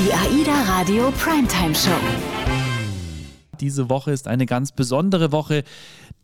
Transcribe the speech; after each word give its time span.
Die 0.00 0.14
AIDA 0.14 0.62
Radio 0.62 1.10
Primetime 1.10 1.74
Show. 1.74 1.90
Diese 3.60 3.90
Woche 3.90 4.12
ist 4.12 4.28
eine 4.28 4.46
ganz 4.46 4.72
besondere 4.72 5.30
Woche, 5.30 5.62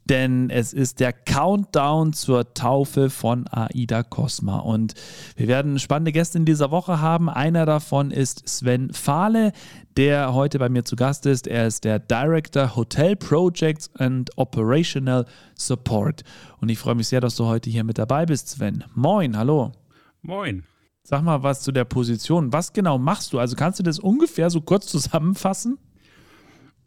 denn 0.07 0.49
es 0.49 0.73
ist 0.73 0.99
der 0.99 1.13
Countdown 1.13 2.15
zur 2.15 2.55
Taufe 2.55 3.11
von 3.11 3.47
Aida 3.49 4.03
Cosma. 4.03 4.61
Und 4.61 4.95
wir 5.37 5.47
werden 5.47 5.79
spannende 5.79 6.13
Gäste 6.13 6.39
in 6.39 6.47
dieser 6.47 6.71
Woche 6.71 7.03
haben. 7.03 7.29
Einer 7.29 7.67
davon 7.67 8.13
ist 8.13 8.49
Sven 8.49 8.95
Fahle, 8.95 9.53
der 9.99 10.33
heute 10.33 10.59
bei 10.59 10.71
mir 10.71 10.87
zu 10.87 10.97
Gast 10.97 11.27
ist. 11.27 11.47
Er 11.47 11.67
ist 11.67 11.85
der 11.85 11.99
Director 11.99 12.77
Hotel 12.77 13.15
Projects 13.15 13.91
and 13.97 14.31
Operational 14.39 15.27
Support. 15.55 16.23
Und 16.63 16.71
ich 16.71 16.79
freue 16.79 16.95
mich 16.95 17.09
sehr, 17.09 17.21
dass 17.21 17.37
du 17.37 17.45
heute 17.45 17.69
hier 17.69 17.85
mit 17.85 17.99
dabei 17.99 18.25
bist, 18.25 18.49
Sven. 18.49 18.85
Moin, 18.95 19.37
hallo. 19.37 19.73
Moin. 20.23 20.65
Sag 21.09 21.23
mal 21.23 21.45
was 21.45 21.63
zu 21.63 21.71
der 21.71 21.85
Position. 21.85 22.53
Was 22.53 22.73
genau 22.73 22.99
machst 22.99 23.33
du? 23.33 23.39
Also 23.39 23.55
kannst 23.55 23.79
du 23.79 23.85
das 23.85 24.01
ungefähr 24.01 24.51
so 24.51 24.61
kurz 24.61 24.87
zusammenfassen? 24.87 25.79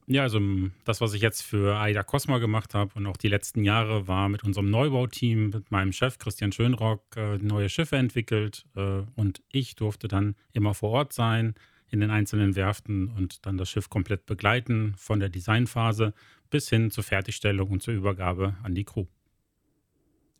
Ja, 0.08 0.24
also 0.24 0.42
das, 0.84 1.00
was 1.00 1.14
ich 1.14 1.22
jetzt 1.22 1.42
für 1.42 1.78
AIDA 1.78 2.04
Cosma 2.04 2.40
gemacht 2.40 2.74
habe 2.74 2.92
und 2.96 3.08
auch 3.08 3.16
die 3.16 3.30
letzten 3.30 3.64
Jahre, 3.64 4.10
war 4.10 4.28
mit 4.28 4.44
unserem 4.44 4.70
Neubauteam, 4.70 5.52
mit 5.52 5.72
meinem 5.72 5.94
Chef 5.94 6.18
Christian 6.18 6.52
Schönrock, 6.52 7.16
äh, 7.16 7.38
neue 7.38 7.70
Schiffe 7.70 7.96
entwickelt. 7.96 8.66
Äh, 8.76 9.04
und 9.16 9.42
ich 9.54 9.78
durfte 9.78 10.10
dann 10.10 10.36
immer 10.52 10.74
vor 10.74 10.90
Ort 10.90 11.14
sein 11.14 11.54
in 11.90 12.02
den 12.02 12.12
einzelnen 12.12 12.58
Werften 12.58 13.08
und 13.08 13.46
dann 13.46 13.56
das 13.56 13.70
Schiff 13.70 13.90
komplett 13.90 14.26
begleiten, 14.26 14.96
von 14.98 15.22
der 15.22 15.30
Designphase 15.30 16.14
bis 16.50 16.68
hin 16.68 16.92
zur 16.92 17.06
Fertigstellung 17.06 17.70
und 17.70 17.82
zur 17.82 17.94
Übergabe 17.94 18.58
an 18.64 18.76
die 18.76 18.84
Crew. 18.84 19.06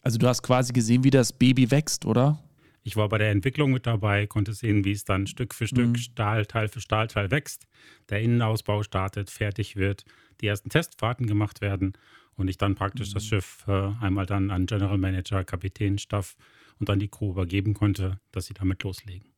Also 0.02 0.18
du 0.18 0.28
hast 0.28 0.44
quasi 0.44 0.74
gesehen, 0.74 1.06
wie 1.06 1.12
das 1.12 1.32
Baby 1.32 1.72
wächst, 1.72 2.06
oder? 2.06 2.44
Ich 2.90 2.96
war 2.96 3.08
bei 3.08 3.20
der 3.20 3.30
Entwicklung 3.30 3.72
mit 3.72 3.86
dabei, 3.86 4.26
konnte 4.26 4.52
sehen, 4.52 4.84
wie 4.84 4.94
es 4.94 5.04
dann 5.06 5.28
Stück 5.28 5.54
für 5.54 5.68
Stück, 5.68 5.90
mhm. 5.90 5.96
Stahlteil 5.96 6.70
für 6.70 6.82
Stahlteil 6.82 7.30
wächst, 7.30 7.68
der 8.10 8.20
Innenausbau 8.20 8.82
startet, 8.82 9.30
fertig 9.30 9.76
wird, 9.76 10.06
die 10.42 10.48
ersten 10.48 10.70
Testfahrten 10.70 11.28
gemacht 11.28 11.62
werden 11.62 11.94
und 12.36 12.48
ich 12.48 12.58
dann 12.58 12.74
praktisch 12.74 13.10
mhm. 13.10 13.14
das 13.14 13.26
Schiff 13.28 13.64
äh, 13.68 13.92
einmal 14.02 14.26
dann 14.26 14.50
an 14.50 14.66
General 14.66 14.98
Manager, 14.98 15.44
Kapitän, 15.44 16.00
Staff 16.00 16.36
und 16.80 16.90
dann 16.90 16.98
die 16.98 17.10
Crew 17.10 17.30
übergeben 17.30 17.76
konnte, 17.76 18.20
dass 18.32 18.48
sie 18.48 18.56
damit 18.56 18.82
loslegen. 18.82 19.30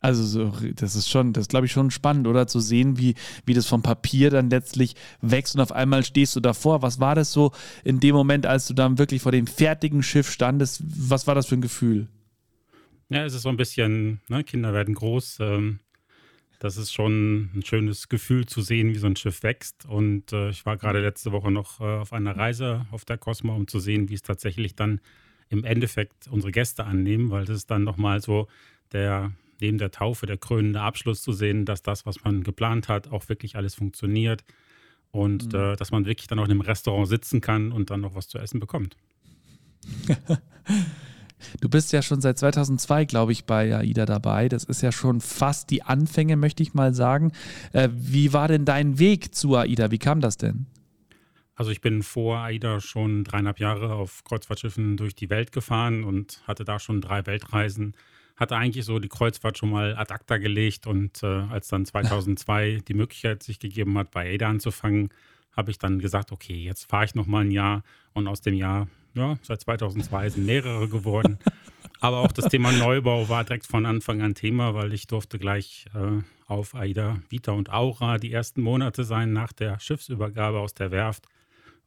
Also 0.00 0.24
so, 0.24 0.52
das 0.74 0.96
ist 0.96 1.08
schon, 1.08 1.32
das 1.32 1.46
glaube 1.46 1.66
ich 1.66 1.72
schon 1.72 1.92
spannend, 1.92 2.26
oder? 2.26 2.48
Zu 2.48 2.58
sehen, 2.58 2.98
wie, 2.98 3.14
wie 3.44 3.54
das 3.54 3.66
vom 3.66 3.82
Papier 3.82 4.30
dann 4.30 4.50
letztlich 4.50 4.96
wächst 5.20 5.54
und 5.54 5.60
auf 5.60 5.70
einmal 5.70 6.04
stehst 6.04 6.34
du 6.34 6.40
davor. 6.40 6.82
Was 6.82 6.98
war 6.98 7.14
das 7.14 7.32
so 7.32 7.52
in 7.84 8.00
dem 8.00 8.16
Moment, 8.16 8.46
als 8.46 8.66
du 8.66 8.74
dann 8.74 8.98
wirklich 8.98 9.22
vor 9.22 9.32
dem 9.32 9.46
fertigen 9.46 10.02
Schiff 10.02 10.28
standest? 10.28 10.82
Was 10.84 11.28
war 11.28 11.36
das 11.36 11.46
für 11.46 11.54
ein 11.54 11.62
Gefühl? 11.62 12.08
Ja, 13.08 13.24
es 13.24 13.34
ist 13.34 13.42
so 13.42 13.48
ein 13.48 13.56
bisschen, 13.56 14.20
ne, 14.28 14.42
Kinder 14.42 14.72
werden 14.72 14.94
groß. 14.94 15.38
Ähm, 15.40 15.80
das 16.58 16.76
ist 16.76 16.92
schon 16.92 17.50
ein 17.54 17.62
schönes 17.64 18.08
Gefühl 18.08 18.46
zu 18.46 18.62
sehen, 18.62 18.94
wie 18.94 18.98
so 18.98 19.06
ein 19.06 19.16
Schiff 19.16 19.42
wächst. 19.42 19.86
Und 19.86 20.32
äh, 20.32 20.50
ich 20.50 20.66
war 20.66 20.76
gerade 20.76 21.00
letzte 21.00 21.32
Woche 21.32 21.50
noch 21.50 21.80
äh, 21.80 21.84
auf 21.84 22.12
einer 22.12 22.36
Reise 22.36 22.86
auf 22.90 23.04
der 23.04 23.18
Cosmo, 23.18 23.54
um 23.54 23.68
zu 23.68 23.78
sehen, 23.78 24.08
wie 24.08 24.14
es 24.14 24.22
tatsächlich 24.22 24.74
dann 24.74 25.00
im 25.48 25.64
Endeffekt 25.64 26.26
unsere 26.28 26.50
Gäste 26.50 26.84
annehmen, 26.84 27.30
weil 27.30 27.44
das 27.44 27.58
ist 27.58 27.70
dann 27.70 27.84
nochmal 27.84 28.20
so 28.20 28.48
der 28.92 29.32
neben 29.60 29.78
der 29.78 29.90
Taufe 29.90 30.26
der 30.26 30.36
krönende 30.36 30.80
Abschluss 30.80 31.22
zu 31.22 31.32
sehen, 31.32 31.64
dass 31.64 31.82
das, 31.82 32.04
was 32.04 32.22
man 32.24 32.42
geplant 32.42 32.88
hat, 32.88 33.08
auch 33.08 33.28
wirklich 33.28 33.56
alles 33.56 33.74
funktioniert 33.74 34.44
und 35.12 35.52
mhm. 35.52 35.58
äh, 35.58 35.76
dass 35.76 35.90
man 35.90 36.04
wirklich 36.04 36.26
dann 36.26 36.38
auch 36.38 36.44
in 36.44 36.50
einem 36.50 36.60
Restaurant 36.60 37.08
sitzen 37.08 37.40
kann 37.40 37.72
und 37.72 37.90
dann 37.90 38.00
noch 38.00 38.14
was 38.14 38.28
zu 38.28 38.38
essen 38.38 38.60
bekommt. 38.60 38.96
Du 41.60 41.68
bist 41.68 41.92
ja 41.92 42.02
schon 42.02 42.20
seit 42.20 42.38
2002, 42.38 43.04
glaube 43.04 43.32
ich, 43.32 43.44
bei 43.44 43.76
AIDA 43.76 44.06
dabei. 44.06 44.48
Das 44.48 44.64
ist 44.64 44.82
ja 44.82 44.92
schon 44.92 45.20
fast 45.20 45.70
die 45.70 45.82
Anfänge, 45.82 46.36
möchte 46.36 46.62
ich 46.62 46.74
mal 46.74 46.94
sagen. 46.94 47.32
Äh, 47.72 47.88
wie 47.92 48.32
war 48.32 48.48
denn 48.48 48.64
dein 48.64 48.98
Weg 48.98 49.34
zu 49.34 49.56
AIDA? 49.56 49.90
Wie 49.90 49.98
kam 49.98 50.20
das 50.20 50.36
denn? 50.36 50.66
Also 51.54 51.70
ich 51.70 51.80
bin 51.80 52.02
vor 52.02 52.38
AIDA 52.38 52.80
schon 52.80 53.24
dreieinhalb 53.24 53.58
Jahre 53.60 53.94
auf 53.94 54.24
Kreuzfahrtschiffen 54.24 54.96
durch 54.96 55.14
die 55.14 55.30
Welt 55.30 55.52
gefahren 55.52 56.04
und 56.04 56.42
hatte 56.46 56.64
da 56.64 56.78
schon 56.78 57.00
drei 57.00 57.24
Weltreisen 57.26 57.94
hatte 58.36 58.56
eigentlich 58.56 58.84
so 58.84 58.98
die 58.98 59.08
Kreuzfahrt 59.08 59.58
schon 59.58 59.70
mal 59.70 59.96
ad 59.96 60.12
acta 60.12 60.36
gelegt 60.36 60.86
und 60.86 61.22
äh, 61.22 61.26
als 61.26 61.68
dann 61.68 61.86
2002 61.86 62.82
die 62.88 62.94
Möglichkeit 62.94 63.42
sich 63.42 63.58
gegeben 63.58 63.96
hat, 63.98 64.10
bei 64.10 64.32
ADA 64.32 64.48
anzufangen, 64.48 65.08
habe 65.56 65.70
ich 65.70 65.78
dann 65.78 65.98
gesagt, 65.98 66.32
okay, 66.32 66.62
jetzt 66.62 66.84
fahre 66.84 67.06
ich 67.06 67.14
noch 67.14 67.26
mal 67.26 67.44
ein 67.44 67.50
Jahr 67.50 67.82
und 68.12 68.28
aus 68.28 68.42
dem 68.42 68.54
Jahr, 68.54 68.88
ja, 69.16 69.36
seit 69.42 69.60
2002 69.62 70.30
sind 70.30 70.46
mehrere 70.46 70.88
geworden. 70.88 71.38
Aber 72.00 72.18
auch 72.18 72.32
das 72.32 72.46
Thema 72.46 72.72
Neubau 72.72 73.28
war 73.28 73.42
direkt 73.44 73.66
von 73.66 73.86
Anfang 73.86 74.20
an 74.20 74.34
Thema, 74.34 74.74
weil 74.74 74.92
ich 74.92 75.06
durfte 75.06 75.38
gleich 75.38 75.86
äh, 75.94 76.22
auf 76.46 76.74
AIDA, 76.74 77.18
Vita 77.30 77.52
und 77.52 77.72
Aura 77.72 78.18
die 78.18 78.32
ersten 78.32 78.60
Monate 78.60 79.04
sein 79.04 79.32
nach 79.32 79.52
der 79.52 79.80
Schiffsübergabe 79.80 80.60
aus 80.60 80.74
der 80.74 80.90
Werft. 80.90 81.26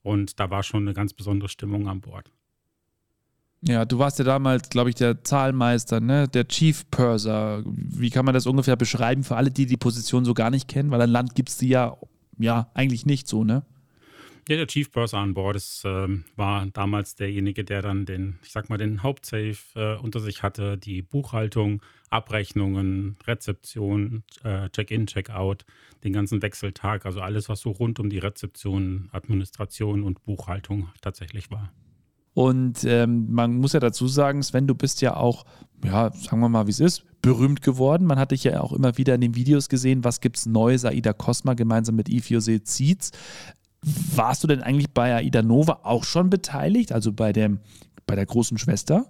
Und 0.01 0.39
da 0.39 0.49
war 0.49 0.63
schon 0.63 0.83
eine 0.83 0.93
ganz 0.93 1.13
besondere 1.13 1.49
Stimmung 1.49 1.87
an 1.87 2.01
Bord. 2.01 2.31
Ja, 3.61 3.85
du 3.85 3.99
warst 3.99 4.17
ja 4.19 4.25
damals, 4.25 4.69
glaube 4.69 4.89
ich, 4.89 4.95
der 4.95 5.23
Zahlmeister, 5.23 5.99
ne? 5.99 6.27
der 6.27 6.47
Chief 6.47 6.89
Purser. 6.89 7.61
Wie 7.65 8.09
kann 8.09 8.25
man 8.25 8.33
das 8.33 8.47
ungefähr 8.47 8.77
beschreiben 8.77 9.23
für 9.23 9.35
alle, 9.35 9.51
die 9.51 9.65
die 9.65 9.77
Position 9.77 10.25
so 10.25 10.33
gar 10.33 10.49
nicht 10.49 10.67
kennen? 10.67 10.91
Weil 10.91 11.01
ein 11.01 11.09
Land 11.09 11.35
gibt 11.35 11.49
es 11.49 11.57
die 11.57 11.67
ja, 11.67 11.97
ja 12.37 12.71
eigentlich 12.73 13.05
nicht 13.05 13.27
so, 13.27 13.43
ne? 13.43 13.63
Ja, 14.49 14.55
der 14.55 14.65
Chief 14.65 14.91
Purser 14.91 15.19
an 15.19 15.35
Bord 15.35 15.55
ist, 15.55 15.85
äh, 15.85 16.07
war 16.35 16.65
damals 16.73 17.13
derjenige, 17.13 17.63
der 17.63 17.83
dann 17.83 18.07
den, 18.07 18.39
ich 18.41 18.51
sag 18.51 18.67
mal, 18.67 18.79
den 18.79 19.03
Hauptsafe 19.03 19.57
äh, 19.75 19.95
unter 20.01 20.19
sich 20.19 20.41
hatte, 20.41 20.75
die 20.75 21.03
Buchhaltung, 21.03 21.83
Abrechnungen, 22.09 23.15
Rezeption, 23.27 24.23
äh, 24.43 24.67
Check-in, 24.71 25.05
Check-out, 25.05 25.65
den 26.03 26.13
ganzen 26.13 26.41
Wechseltag, 26.41 27.05
also 27.05 27.21
alles, 27.21 27.47
was 27.47 27.59
so 27.59 27.69
rund 27.69 27.99
um 27.99 28.09
die 28.09 28.17
Rezeption, 28.17 29.09
Administration 29.11 30.01
und 30.01 30.23
Buchhaltung 30.23 30.89
tatsächlich 30.99 31.51
war. 31.51 31.71
Und 32.33 32.83
ähm, 32.85 33.31
man 33.31 33.55
muss 33.55 33.73
ja 33.73 33.79
dazu 33.79 34.07
sagen, 34.07 34.41
Sven, 34.41 34.65
du 34.65 34.73
bist 34.73 35.01
ja 35.01 35.15
auch, 35.15 35.45
ja, 35.83 36.11
sagen 36.11 36.39
wir 36.39 36.49
mal, 36.49 36.65
wie 36.65 36.71
es 36.71 36.79
ist, 36.79 37.03
berühmt 37.21 37.61
geworden. 37.61 38.07
Man 38.07 38.17
hat 38.17 38.31
dich 38.31 38.45
ja 38.45 38.61
auch 38.61 38.73
immer 38.73 38.97
wieder 38.97 39.13
in 39.13 39.21
den 39.21 39.35
Videos 39.35 39.69
gesehen, 39.69 40.03
was 40.03 40.21
gibt 40.21 40.37
es 40.37 40.45
Neues, 40.45 40.85
Aida 40.85 41.13
Cosma 41.13 41.53
gemeinsam 41.53 41.95
mit 41.95 42.09
Ifjose 42.09 42.63
Zietz. 42.63 43.11
Warst 43.81 44.43
du 44.43 44.47
denn 44.47 44.61
eigentlich 44.61 44.91
bei 44.91 45.15
Aida 45.15 45.41
Nova 45.41 45.81
auch 45.83 46.03
schon 46.03 46.29
beteiligt, 46.29 46.91
also 46.91 47.13
bei, 47.13 47.31
dem, 47.31 47.59
bei 48.05 48.15
der 48.15 48.25
großen 48.25 48.57
Schwester? 48.57 49.09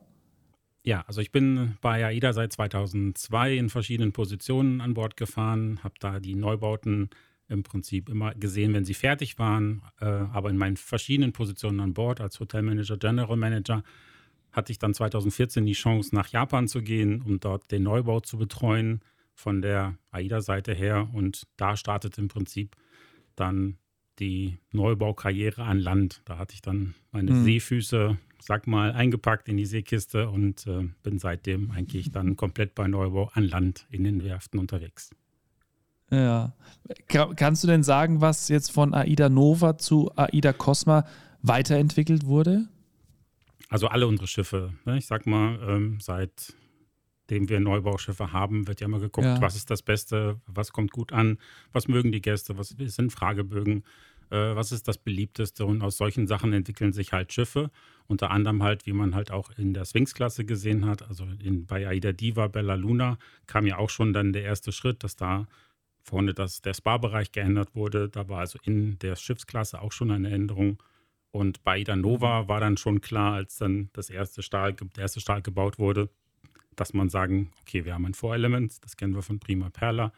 Ja, 0.83 1.03
also 1.07 1.21
ich 1.21 1.31
bin 1.31 1.77
bei 1.81 2.05
AIDA 2.05 2.33
seit 2.33 2.53
2002 2.53 3.57
in 3.57 3.69
verschiedenen 3.69 4.13
Positionen 4.13 4.81
an 4.81 4.93
Bord 4.93 5.17
gefahren, 5.17 5.79
habe 5.83 5.95
da 5.99 6.19
die 6.19 6.35
Neubauten 6.35 7.09
im 7.49 7.63
Prinzip 7.63 8.09
immer 8.09 8.33
gesehen, 8.35 8.73
wenn 8.73 8.85
sie 8.85 8.93
fertig 8.93 9.37
waren. 9.39 9.81
Äh, 9.99 10.05
aber 10.05 10.49
in 10.49 10.57
meinen 10.57 10.77
verschiedenen 10.77 11.33
Positionen 11.33 11.79
an 11.79 11.93
Bord 11.93 12.21
als 12.21 12.39
Hotelmanager, 12.39 12.97
General 12.97 13.35
Manager 13.35 13.83
hatte 14.51 14.71
ich 14.71 14.79
dann 14.79 14.93
2014 14.93 15.65
die 15.65 15.73
Chance, 15.73 16.15
nach 16.15 16.29
Japan 16.29 16.67
zu 16.67 16.81
gehen, 16.81 17.21
um 17.21 17.39
dort 17.39 17.71
den 17.71 17.83
Neubau 17.83 18.19
zu 18.19 18.37
betreuen 18.37 19.01
von 19.33 19.61
der 19.61 19.97
AIDA-Seite 20.11 20.73
her. 20.73 21.09
Und 21.13 21.47
da 21.57 21.75
startet 21.75 22.17
im 22.17 22.27
Prinzip 22.29 22.75
dann 23.35 23.77
die 24.19 24.57
Neubaukarriere 24.71 25.63
an 25.63 25.79
Land. 25.79 26.21
Da 26.25 26.37
hatte 26.37 26.53
ich 26.53 26.61
dann 26.61 26.95
meine 27.11 27.31
mhm. 27.31 27.43
Seefüße, 27.43 28.17
sag 28.39 28.67
mal, 28.67 28.91
eingepackt 28.91 29.47
in 29.47 29.57
die 29.57 29.65
Seekiste 29.65 30.29
und 30.29 30.67
äh, 30.67 30.89
bin 31.03 31.19
seitdem 31.19 31.71
eigentlich 31.71 32.11
dann 32.11 32.35
komplett 32.35 32.75
bei 32.75 32.87
Neubau 32.87 33.31
an 33.33 33.43
Land 33.43 33.87
in 33.89 34.03
den 34.03 34.23
Werften 34.23 34.59
unterwegs. 34.59 35.11
Ja. 36.11 36.53
Kannst 37.07 37.63
du 37.63 37.67
denn 37.67 37.83
sagen, 37.83 38.21
was 38.21 38.49
jetzt 38.49 38.71
von 38.71 38.93
AIDA 38.93 39.29
Nova 39.29 39.77
zu 39.77 40.11
AIDA 40.15 40.53
Cosma 40.53 41.05
weiterentwickelt 41.41 42.25
wurde? 42.25 42.67
Also 43.69 43.87
alle 43.87 44.07
unsere 44.07 44.27
Schiffe. 44.27 44.73
Ne? 44.85 44.97
Ich 44.97 45.05
sag 45.05 45.27
mal, 45.27 45.59
ähm, 45.61 45.99
seitdem 46.01 47.47
wir 47.47 47.59
Neubauschiffe 47.59 48.33
haben, 48.33 48.67
wird 48.67 48.81
ja 48.81 48.85
immer 48.85 48.99
geguckt, 48.99 49.25
ja. 49.25 49.41
was 49.41 49.55
ist 49.55 49.69
das 49.69 49.83
Beste, 49.83 50.41
was 50.47 50.71
kommt 50.73 50.91
gut 50.91 51.13
an, 51.13 51.37
was 51.71 51.87
mögen 51.87 52.11
die 52.11 52.21
Gäste, 52.21 52.57
was 52.57 52.69
sind 52.69 53.11
Fragebögen, 53.11 53.83
äh, 54.31 54.55
was 54.55 54.71
ist 54.71 54.87
das 54.87 54.97
beliebteste 54.97 55.65
und 55.65 55.81
aus 55.81 55.97
solchen 55.97 56.27
Sachen 56.27 56.53
entwickeln 56.53 56.93
sich 56.93 57.13
halt 57.13 57.33
Schiffe. 57.33 57.71
Unter 58.07 58.31
anderem 58.31 58.63
halt, 58.63 58.85
wie 58.85 58.93
man 58.93 59.15
halt 59.15 59.31
auch 59.31 59.51
in 59.57 59.73
der 59.73 59.85
Sphinx-Klasse 59.85 60.45
gesehen 60.45 60.85
hat, 60.85 61.07
also 61.07 61.27
in, 61.43 61.65
bei 61.65 61.87
AIDA 61.87 62.11
Diva, 62.11 62.47
Bella 62.47 62.75
Luna 62.75 63.17
kam 63.47 63.65
ja 63.65 63.77
auch 63.77 63.89
schon 63.89 64.13
dann 64.13 64.33
der 64.33 64.43
erste 64.43 64.71
Schritt, 64.71 65.03
dass 65.03 65.15
da 65.15 65.47
vorne 66.01 66.33
dass 66.33 66.61
der 66.61 66.73
Spa-Bereich 66.73 67.31
geändert 67.31 67.75
wurde. 67.75 68.09
Da 68.09 68.27
war 68.27 68.39
also 68.39 68.59
in 68.63 68.97
der 68.99 69.15
Schiffsklasse 69.15 69.81
auch 69.81 69.91
schon 69.91 70.11
eine 70.11 70.29
Änderung. 70.31 70.81
Und 71.31 71.63
bei 71.63 71.79
Ida 71.79 71.95
Nova 71.95 72.47
war 72.47 72.59
dann 72.59 72.77
schon 72.77 73.01
klar, 73.01 73.33
als 73.33 73.57
dann 73.57 73.89
das 73.93 74.09
erste 74.09 74.41
Stahl, 74.41 74.73
der 74.73 75.03
erste 75.03 75.19
Stahl 75.19 75.41
gebaut 75.41 75.77
wurde, 75.77 76.09
dass 76.75 76.93
man 76.93 77.09
sagen, 77.09 77.51
okay, 77.61 77.85
wir 77.85 77.93
haben 77.93 78.05
ein 78.05 78.13
Vorelement, 78.13 78.83
das 78.83 78.97
kennen 78.97 79.13
wir 79.13 79.21
von 79.21 79.39
Prima 79.39 79.69
Perla. 79.69 80.11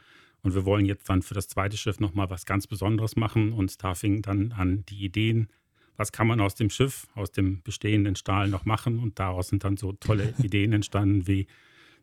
Und 0.44 0.56
wir 0.56 0.66
wollen 0.66 0.86
jetzt 0.86 1.08
dann 1.10 1.22
für 1.22 1.34
das 1.34 1.48
zweite 1.48 1.78
Schiff 1.78 2.00
nochmal 2.00 2.30
was 2.30 2.46
ganz 2.46 2.68
Besonderes 2.68 3.16
machen. 3.16 3.54
Und 3.54 3.84
da 3.84 3.94
fing 3.94 4.22
dann 4.22 4.52
an 4.54 4.84
die 4.88 5.06
Ideen, 5.06 5.50
was 5.98 6.12
kann 6.12 6.28
man 6.28 6.42
aus 6.42 6.56
dem 6.56 6.70
Schiff, 6.70 7.08
aus 7.16 7.32
dem 7.32 7.62
bestehenden 7.62 8.16
Stahl 8.16 8.48
noch 8.48 8.66
machen. 8.66 9.00
Und 9.00 9.20
daraus 9.20 9.50
sind 9.50 9.64
dann 9.64 9.78
so 9.78 9.94
tolle 9.94 10.34
Ideen 10.44 10.74
entstanden 10.74 11.28
wie 11.28 11.48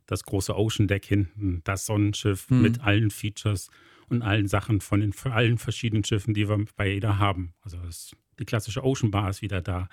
das 0.06 0.24
große 0.24 0.56
Ocean 0.56 0.88
Deck 0.88 1.04
hinten, 1.04 1.60
das 1.64 1.86
Sonnenschiff 1.86 2.50
mhm. 2.50 2.62
mit 2.62 2.80
allen 2.80 3.10
Features 3.10 3.70
und 4.08 4.22
allen 4.22 4.48
Sachen 4.48 4.80
von 4.80 5.00
den 5.00 5.14
allen 5.24 5.58
verschiedenen 5.58 6.02
Schiffen, 6.02 6.34
die 6.34 6.48
wir 6.48 6.64
bei 6.76 6.88
jeder 6.88 7.18
haben. 7.18 7.52
Also 7.62 7.76
das, 7.78 8.16
die 8.38 8.44
klassische 8.44 8.84
Ocean 8.84 9.10
Bar 9.10 9.28
ist 9.28 9.42
wieder 9.42 9.60
da, 9.60 9.88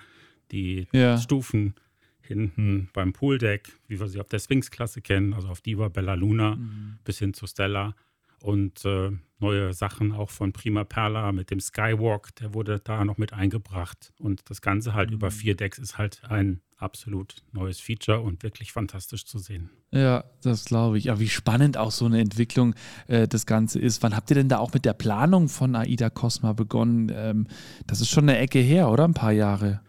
die 0.50 0.86
ja. 0.92 1.18
Stufen 1.18 1.74
hinten 2.22 2.88
beim 2.92 3.12
Pooldeck, 3.12 3.72
wie 3.88 4.00
wir 4.00 4.08
sie 4.08 4.20
auf 4.20 4.28
der 4.28 4.38
Sphinx-Klasse 4.38 5.00
kennen, 5.02 5.34
also 5.34 5.48
auf 5.48 5.60
Diva, 5.60 5.88
Bella 5.88 6.14
Luna 6.14 6.56
mhm. 6.56 6.98
bis 7.04 7.18
hin 7.18 7.34
zu 7.34 7.46
Stella. 7.46 7.94
Und 8.42 8.84
äh, 8.84 9.10
neue 9.38 9.72
Sachen 9.72 10.12
auch 10.12 10.30
von 10.30 10.52
Prima 10.52 10.84
Perla 10.84 11.32
mit 11.32 11.50
dem 11.50 11.60
Skywalk, 11.60 12.34
der 12.36 12.54
wurde 12.54 12.80
da 12.80 13.04
noch 13.04 13.18
mit 13.18 13.32
eingebracht. 13.32 14.12
Und 14.18 14.48
das 14.50 14.60
Ganze 14.60 14.94
halt 14.94 15.10
mhm. 15.10 15.16
über 15.16 15.30
vier 15.30 15.56
Decks 15.56 15.78
ist 15.78 15.98
halt 15.98 16.22
ein 16.28 16.60
absolut 16.78 17.36
neues 17.52 17.80
Feature 17.80 18.20
und 18.20 18.42
wirklich 18.42 18.72
fantastisch 18.72 19.24
zu 19.24 19.38
sehen. 19.38 19.70
Ja, 19.92 20.24
das 20.42 20.66
glaube 20.66 20.98
ich. 20.98 21.04
Ja, 21.04 21.18
wie 21.18 21.28
spannend 21.28 21.78
auch 21.78 21.90
so 21.90 22.04
eine 22.04 22.20
Entwicklung 22.20 22.74
äh, 23.06 23.26
das 23.26 23.46
Ganze 23.46 23.78
ist. 23.78 24.02
Wann 24.02 24.14
habt 24.14 24.30
ihr 24.30 24.34
denn 24.34 24.48
da 24.48 24.58
auch 24.58 24.74
mit 24.74 24.84
der 24.84 24.92
Planung 24.92 25.48
von 25.48 25.74
AIDA 25.74 26.10
Cosma 26.10 26.52
begonnen? 26.52 27.10
Ähm, 27.14 27.46
das 27.86 28.00
ist 28.00 28.10
schon 28.10 28.28
eine 28.28 28.38
Ecke 28.38 28.58
her, 28.58 28.90
oder? 28.90 29.04
Ein 29.04 29.14
paar 29.14 29.32
Jahre. 29.32 29.80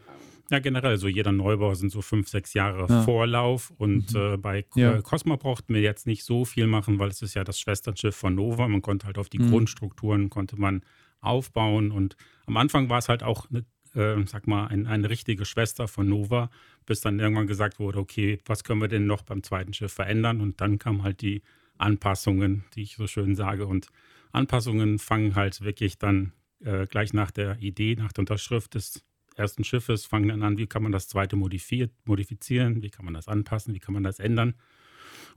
Ja, 0.50 0.60
generell, 0.60 0.98
so 0.98 1.08
jeder 1.08 1.32
Neubau 1.32 1.74
sind 1.74 1.92
so 1.92 2.02
fünf, 2.02 2.30
sechs 2.30 2.54
Jahre 2.54 2.88
ja. 2.88 3.04
Vorlauf. 3.04 3.72
Und 3.78 4.14
mhm. 4.14 4.20
äh, 4.20 4.38
bei 4.38 4.66
ja. 4.76 5.02
Cosma 5.02 5.36
brauchten 5.36 5.74
wir 5.74 5.82
jetzt 5.82 6.08
nicht 6.08 6.24
so 6.24 6.46
viel 6.46 6.68
machen, 6.68 7.00
weil 7.00 7.10
es 7.10 7.22
ist 7.22 7.34
ja 7.34 7.44
das 7.44 7.60
Schwesternschiff 7.60 8.16
von 8.16 8.36
Nova. 8.36 8.68
Man 8.68 8.82
konnte 8.82 9.08
halt 9.08 9.18
auf 9.18 9.30
die 9.30 9.40
mhm. 9.40 9.50
Grundstrukturen 9.50 10.30
konnte 10.30 10.60
man 10.60 10.84
aufbauen. 11.20 11.92
Und 11.92 12.16
am 12.46 12.58
Anfang 12.58 12.90
war 12.90 13.00
es 13.00 13.10
halt 13.10 13.24
auch 13.24 13.48
eine, 13.50 13.66
äh, 13.94 14.26
sag 14.26 14.48
mal, 14.48 14.68
ein, 14.68 14.88
eine 14.88 15.10
richtige 15.10 15.44
Schwester 15.44 15.88
von 15.88 16.08
Nova, 16.08 16.50
bis 16.86 17.02
dann 17.02 17.20
irgendwann 17.20 17.48
gesagt 17.48 17.80
wurde, 17.80 18.00
okay, 18.00 18.40
was 18.46 18.64
können 18.64 18.80
wir 18.80 18.88
denn 18.88 19.06
noch 19.06 19.24
beim 19.24 19.44
zweiten 19.44 19.74
Schiff 19.74 19.92
verändern? 19.92 20.40
Und 20.40 20.62
dann 20.62 20.80
kamen 20.80 21.04
halt 21.04 21.22
die 21.22 21.42
Anpassungen, 21.78 22.64
die 22.74 22.84
ich 22.84 22.96
so 22.96 23.08
schön 23.08 23.36
sage. 23.36 23.68
Und 23.68 23.88
Anpassungen 24.32 24.98
fangen 25.00 25.36
halt 25.36 25.62
wirklich 25.62 25.98
dann 25.98 26.32
äh, 26.64 26.86
gleich 26.86 27.14
nach 27.14 27.32
der 27.32 27.60
Idee, 27.60 27.96
nach 27.96 28.14
der 28.14 28.22
Unterschrift 28.22 28.76
des 28.76 29.04
ersten 29.38 29.64
Schiffes, 29.64 30.06
fangen 30.06 30.30
dann 30.30 30.44
an, 30.44 30.58
wie 30.58 30.68
kann 30.68 30.84
man 30.84 30.92
das 30.92 31.08
zweite 31.08 31.36
modifizieren, 31.36 32.82
wie 32.82 32.90
kann 32.90 33.06
man 33.06 33.14
das 33.14 33.28
anpassen, 33.28 33.74
wie 33.74 33.80
kann 33.80 33.94
man 33.94 34.04
das 34.04 34.20
ändern. 34.20 34.56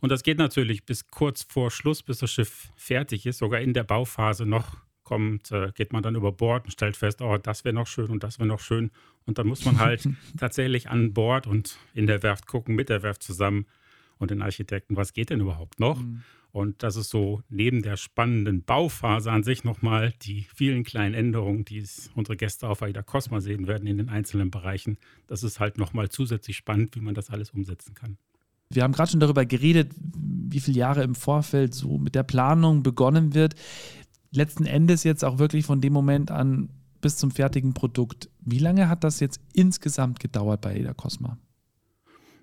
Und 0.00 0.10
das 0.10 0.22
geht 0.22 0.38
natürlich 0.38 0.84
bis 0.84 1.08
kurz 1.08 1.42
vor 1.42 1.70
Schluss, 1.70 2.02
bis 2.02 2.18
das 2.18 2.32
Schiff 2.32 2.70
fertig 2.76 3.26
ist, 3.26 3.38
sogar 3.38 3.60
in 3.60 3.74
der 3.74 3.84
Bauphase 3.84 4.46
noch 4.46 4.78
kommt, 5.04 5.50
äh, 5.50 5.72
geht 5.74 5.92
man 5.92 6.02
dann 6.02 6.14
über 6.14 6.30
Bord 6.30 6.64
und 6.64 6.70
stellt 6.70 6.96
fest, 6.96 7.20
oh, 7.20 7.36
das 7.36 7.64
wäre 7.64 7.74
noch 7.74 7.86
schön 7.86 8.10
und 8.10 8.22
das 8.22 8.38
wäre 8.38 8.46
noch 8.46 8.60
schön. 8.60 8.90
Und 9.26 9.38
dann 9.38 9.46
muss 9.46 9.64
man 9.64 9.78
halt 9.78 10.08
tatsächlich 10.38 10.88
an 10.88 11.12
Bord 11.12 11.46
und 11.46 11.78
in 11.94 12.06
der 12.06 12.22
Werft 12.22 12.46
gucken, 12.46 12.76
mit 12.76 12.88
der 12.88 13.02
Werft 13.02 13.22
zusammen 13.22 13.66
und 14.18 14.30
den 14.30 14.40
Architekten, 14.40 14.96
was 14.96 15.12
geht 15.12 15.30
denn 15.30 15.40
überhaupt 15.40 15.80
noch? 15.80 16.00
Mhm. 16.00 16.22
Und 16.52 16.82
das 16.82 16.96
ist 16.96 17.10
so 17.10 17.42
neben 17.48 17.82
der 17.82 17.96
spannenden 17.96 18.62
Bauphase 18.62 19.30
an 19.30 19.44
sich 19.44 19.62
nochmal 19.62 20.12
die 20.22 20.46
vielen 20.54 20.82
kleinen 20.82 21.14
Änderungen, 21.14 21.64
die 21.64 21.84
unsere 22.14 22.36
Gäste 22.36 22.68
auf 22.68 22.82
Aida 22.82 23.02
Cosma 23.02 23.40
sehen 23.40 23.66
werden 23.66 23.86
in 23.86 23.98
den 23.98 24.08
einzelnen 24.08 24.50
Bereichen. 24.50 24.98
Das 25.26 25.42
ist 25.42 25.60
halt 25.60 25.78
nochmal 25.78 26.08
zusätzlich 26.08 26.56
spannend, 26.56 26.96
wie 26.96 27.00
man 27.00 27.14
das 27.14 27.30
alles 27.30 27.50
umsetzen 27.50 27.94
kann. 27.94 28.18
Wir 28.72 28.84
haben 28.84 28.92
gerade 28.92 29.10
schon 29.10 29.20
darüber 29.20 29.44
geredet, 29.46 29.92
wie 29.98 30.60
viele 30.60 30.78
Jahre 30.78 31.02
im 31.02 31.14
Vorfeld 31.14 31.74
so 31.74 31.98
mit 31.98 32.14
der 32.14 32.22
Planung 32.22 32.82
begonnen 32.82 33.34
wird. 33.34 33.54
Letzten 34.32 34.64
Endes 34.64 35.02
jetzt 35.04 35.24
auch 35.24 35.38
wirklich 35.38 35.66
von 35.66 35.80
dem 35.80 35.92
Moment 35.92 36.30
an 36.30 36.68
bis 37.00 37.16
zum 37.16 37.30
fertigen 37.30 37.74
Produkt. 37.74 38.28
Wie 38.40 38.58
lange 38.58 38.88
hat 38.88 39.04
das 39.04 39.20
jetzt 39.20 39.40
insgesamt 39.52 40.20
gedauert 40.20 40.60
bei 40.60 40.76
Aida 40.76 40.94
Cosma? 40.94 41.38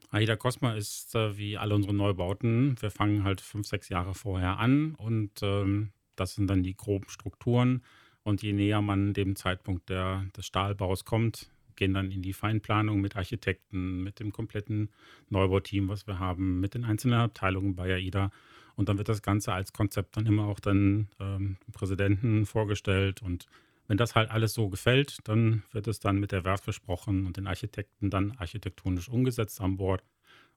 AIDA 0.10 0.36
Cosma 0.36 0.74
ist 0.74 1.16
äh, 1.16 1.38
wie 1.38 1.58
alle 1.58 1.76
unsere 1.76 1.94
Neubauten. 1.94 2.76
Wir 2.82 2.92
fangen 2.92 3.24
halt 3.24 3.42
fünf, 3.42 3.68
sechs 3.68 3.90
Jahre 3.90 4.14
vorher 4.14 4.60
an 4.60 4.96
und 4.96 5.32
ähm, 5.42 5.92
das 6.16 6.36
sind 6.36 6.48
dann 6.48 6.64
die 6.64 6.76
groben 6.76 7.10
Strukturen. 7.10 7.84
Und 8.24 8.42
je 8.42 8.52
näher 8.54 8.82
man 8.82 9.14
dem 9.14 9.36
Zeitpunkt 9.36 9.90
der, 9.90 10.26
des 10.36 10.46
Stahlbaus 10.46 11.06
kommt, 11.06 11.50
gehen 11.78 11.94
dann 11.94 12.12
in 12.12 12.22
die 12.22 12.34
Feinplanung 12.34 13.00
mit 13.00 13.16
Architekten, 13.16 14.04
mit 14.04 14.20
dem 14.20 14.34
kompletten 14.34 14.90
Neubauteam, 15.30 15.88
was 15.88 16.08
wir 16.08 16.20
haben, 16.20 16.60
mit 16.60 16.74
den 16.74 16.84
einzelnen 16.84 17.20
Abteilungen 17.20 17.76
bei 17.76 17.94
AIDA. 17.94 18.32
Und 18.76 18.90
dann 18.90 18.98
wird 18.98 19.10
das 19.10 19.22
Ganze 19.22 19.54
als 19.54 19.72
Konzept 19.72 20.18
dann 20.18 20.26
immer 20.26 20.48
auch 20.48 20.60
dann 20.60 21.08
ähm, 21.20 21.58
dem 21.66 21.74
Präsidenten 21.74 22.46
vorgestellt 22.46 23.22
und 23.22 23.48
wenn 23.88 23.98
das 23.98 24.16
halt 24.16 24.32
alles 24.32 24.54
so 24.54 24.70
gefällt, 24.70 25.20
dann 25.24 25.64
wird 25.72 25.88
es 25.88 26.00
dann 26.00 26.20
mit 26.20 26.32
der 26.32 26.44
Werft 26.44 26.66
besprochen 26.66 27.26
und 27.26 27.38
den 27.38 27.48
Architekten 27.48 28.10
dann 28.10 28.34
architektonisch 28.38 29.10
umgesetzt 29.10 29.62
an 29.62 29.78
Bord. 29.78 30.04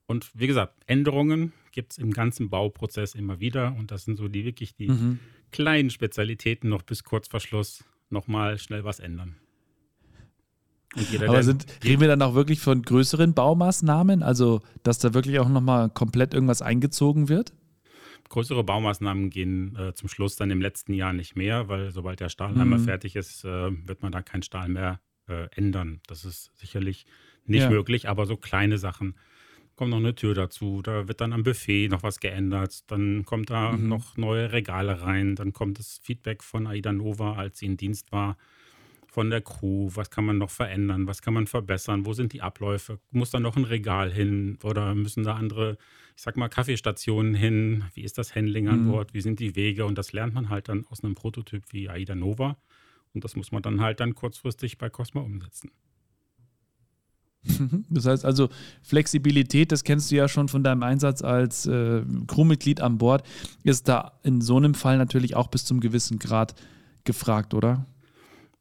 Und 0.07 0.31
wie 0.35 0.49
gesagt, 0.49 0.75
Änderungen 0.87 1.53
gibt 1.71 1.93
es 1.93 1.99
im 1.99 2.11
ganzen 2.13 2.51
Bauprozess 2.51 3.15
immer 3.15 3.39
wieder. 3.39 3.77
Und 3.79 3.93
das 3.93 4.05
sind 4.05 4.17
so 4.17 4.27
die 4.27 4.45
wirklich 4.45 4.75
die 4.75 4.89
mhm. 4.89 5.21
kleinen 5.53 5.91
Spezialitäten 5.91 6.69
noch 6.69 6.83
bis 6.83 7.05
kurz 7.05 7.29
vor 7.29 7.39
Schluss 7.39 7.85
nochmal 8.09 8.59
schnell 8.59 8.83
was 8.83 8.99
ändern. 8.99 9.37
Aber 11.21 11.45
sind, 11.45 11.67
reden 11.85 12.01
wir 12.01 12.09
dann 12.09 12.23
auch 12.23 12.35
wirklich 12.35 12.59
von 12.59 12.83
größeren 12.83 13.35
Baumaßnahmen? 13.35 14.25
Also, 14.25 14.61
dass 14.83 14.99
da 14.99 15.15
wirklich 15.15 15.39
auch 15.39 15.49
nochmal 15.49 15.89
komplett 15.91 16.35
irgendwas 16.35 16.63
eingezogen 16.63 17.29
wird? 17.29 17.53
Größere 18.29 18.65
Baumaßnahmen 18.65 19.31
gehen 19.31 19.77
äh, 19.77 19.95
zum 19.95 20.09
Schluss 20.09 20.37
dann 20.37 20.51
im 20.51 20.61
letzten 20.61 20.93
Jahr 20.93 21.13
nicht 21.13 21.37
mehr, 21.37 21.69
weil 21.69 21.91
sobald 21.91 22.21
der 22.21 22.29
Stahl 22.29 22.53
mhm. 22.53 22.61
einmal 22.61 22.79
fertig 22.79 23.17
ist, 23.17 23.45
äh, 23.45 23.71
wird 23.87 24.03
man 24.03 24.13
da 24.13 24.23
keinen 24.23 24.43
Stahl 24.43 24.69
mehr 24.69 25.01
äh, 25.29 25.49
ändern. 25.55 26.01
Das 26.07 26.25
ist 26.25 26.51
sicherlich 26.57 27.07
nicht 27.45 27.63
ja. 27.63 27.71
möglich, 27.71 28.09
aber 28.09 28.27
so 28.27 28.37
kleine 28.37 28.79
Sachen. 28.79 29.17
Kommt 29.77 29.91
noch 29.91 29.99
eine 29.99 30.15
Tür 30.15 30.35
dazu, 30.35 30.83
da 30.83 31.09
wird 31.09 31.23
dann 31.23 31.33
am 31.33 31.43
Buffet 31.43 31.89
noch 31.89 32.03
was 32.03 32.21
geändert, 32.21 32.91
dann 32.91 33.25
kommt 33.25 33.49
da 33.49 33.73
mhm. 33.73 33.89
noch 33.89 34.17
neue 34.19 34.53
Regale 34.53 35.01
rein, 35.01 35.37
dann 35.37 35.53
kommt 35.53 35.79
das 35.79 36.01
Feedback 36.03 36.43
von 36.43 36.67
Aida 36.67 36.93
Nova, 36.93 37.35
als 37.35 37.61
sie 37.61 37.67
in 37.67 37.79
Dienst 37.79 38.13
war 38.13 38.37
von 39.11 39.31
der 39.31 39.41
Crew, 39.41 39.91
was 39.95 40.11
kann 40.11 40.25
man 40.25 40.39
noch 40.39 40.51
verändern, 40.51 41.07
was 41.07 41.21
kann 41.21 41.35
man 41.35 41.47
verbessern, 41.47 42.07
wo 42.07 42.13
sind 42.13 42.33
die 42.33 42.43
Abläufe, 42.43 43.01
muss 43.11 43.31
da 43.31 43.41
noch 43.41 43.57
ein 43.57 43.65
Regal 43.65 44.13
hin 44.13 44.59
oder 44.63 44.95
müssen 44.95 45.25
da 45.25 45.35
andere, 45.35 45.79
ich 46.17 46.23
sag 46.23 46.37
mal, 46.37 46.49
Kaffeestationen 46.49 47.35
hin, 47.35 47.85
wie 47.95 48.03
ist 48.03 48.19
das 48.19 48.35
Handling 48.35 48.69
an 48.69 48.85
mhm. 48.85 48.91
Bord, 48.91 49.15
wie 49.15 49.21
sind 49.21 49.41
die 49.41 49.57
Wege 49.57 49.87
und 49.87 49.97
das 49.97 50.13
lernt 50.13 50.35
man 50.35 50.49
halt 50.49 50.69
dann 50.69 50.87
aus 50.91 51.03
einem 51.03 51.15
Prototyp 51.15 51.65
wie 51.71 51.89
AIDA 51.89 52.15
Nova 52.15 52.57
und 53.15 53.25
das 53.25 53.37
muss 53.37 53.53
man 53.53 53.63
dann 53.63 53.81
halt 53.81 54.01
dann 54.01 54.15
kurzfristig 54.15 54.79
bei 54.79 54.91
Cosma 54.91 55.21
umsetzen. 55.21 55.71
Das 57.89 58.07
heißt 58.07 58.25
also, 58.25 58.51
Flexibilität, 58.83 59.73
das 59.73 59.83
kennst 59.83 60.11
du 60.11 60.17
ja 60.17 60.29
schon 60.29 60.49
von 60.49 60.63
deinem 60.63 60.83
Einsatz 60.83 61.23
als 61.23 61.67
äh, 61.67 62.03
Crewmitglied 62.27 62.81
an 62.81 62.99
Bord, 62.99 63.27
ist 63.65 63.89
da 63.89 64.21
in 64.23 64.41
so 64.43 64.59
einem 64.59 64.75
Fall 64.75 64.99
natürlich 64.99 65.37
auch 65.37 65.49
bis 65.49 65.65
zum 65.65 65.81
gewissen 65.81 66.19
Grad 66.19 66.55
gefragt, 67.05 67.55
oder? 67.55 67.87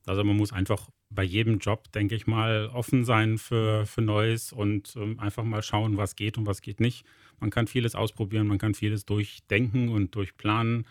Also 0.06 0.24
man 0.24 0.38
muss 0.38 0.54
einfach 0.54 0.90
bei 1.10 1.24
jedem 1.24 1.58
Job, 1.58 1.92
denke 1.92 2.16
ich 2.16 2.28
mal, 2.28 2.70
offen 2.74 3.04
sein 3.04 3.38
für, 3.38 3.86
für 3.86 4.02
Neues 4.02 4.54
und 4.54 4.96
ähm, 4.96 5.20
einfach 5.20 5.44
mal 5.44 5.64
schauen, 5.64 5.98
was 5.98 6.16
geht 6.16 6.38
und 6.38 6.46
was 6.46 6.62
geht 6.62 6.80
nicht. 6.80 7.06
Man 7.40 7.50
kann 7.50 7.68
vieles 7.68 7.96
ausprobieren, 7.96 8.48
man 8.48 8.60
kann 8.60 8.76
vieles 8.76 9.06
durchdenken 9.06 9.90
und 9.90 10.14
durchplanen. 10.14 10.86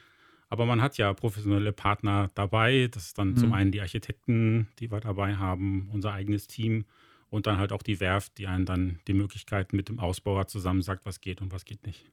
Aber 0.50 0.66
man 0.66 0.80
hat 0.80 0.96
ja 0.96 1.12
professionelle 1.12 1.72
Partner 1.72 2.30
dabei. 2.34 2.88
Das 2.90 3.06
ist 3.06 3.18
dann 3.18 3.30
mhm. 3.30 3.36
zum 3.36 3.52
einen 3.52 3.70
die 3.70 3.80
Architekten, 3.80 4.68
die 4.78 4.90
wir 4.90 5.00
dabei 5.00 5.36
haben, 5.36 5.90
unser 5.92 6.12
eigenes 6.12 6.46
Team 6.46 6.84
und 7.30 7.46
dann 7.46 7.58
halt 7.58 7.72
auch 7.72 7.82
die 7.82 8.00
Werft, 8.00 8.38
die 8.38 8.46
einen 8.46 8.64
dann 8.64 8.98
die 9.06 9.12
Möglichkeiten 9.12 9.76
mit 9.76 9.88
dem 9.88 9.98
Ausbauer 9.98 10.46
zusammen 10.46 10.82
sagt, 10.82 11.04
was 11.04 11.20
geht 11.20 11.40
und 11.42 11.52
was 11.52 11.64
geht 11.64 11.86
nicht. 11.86 12.04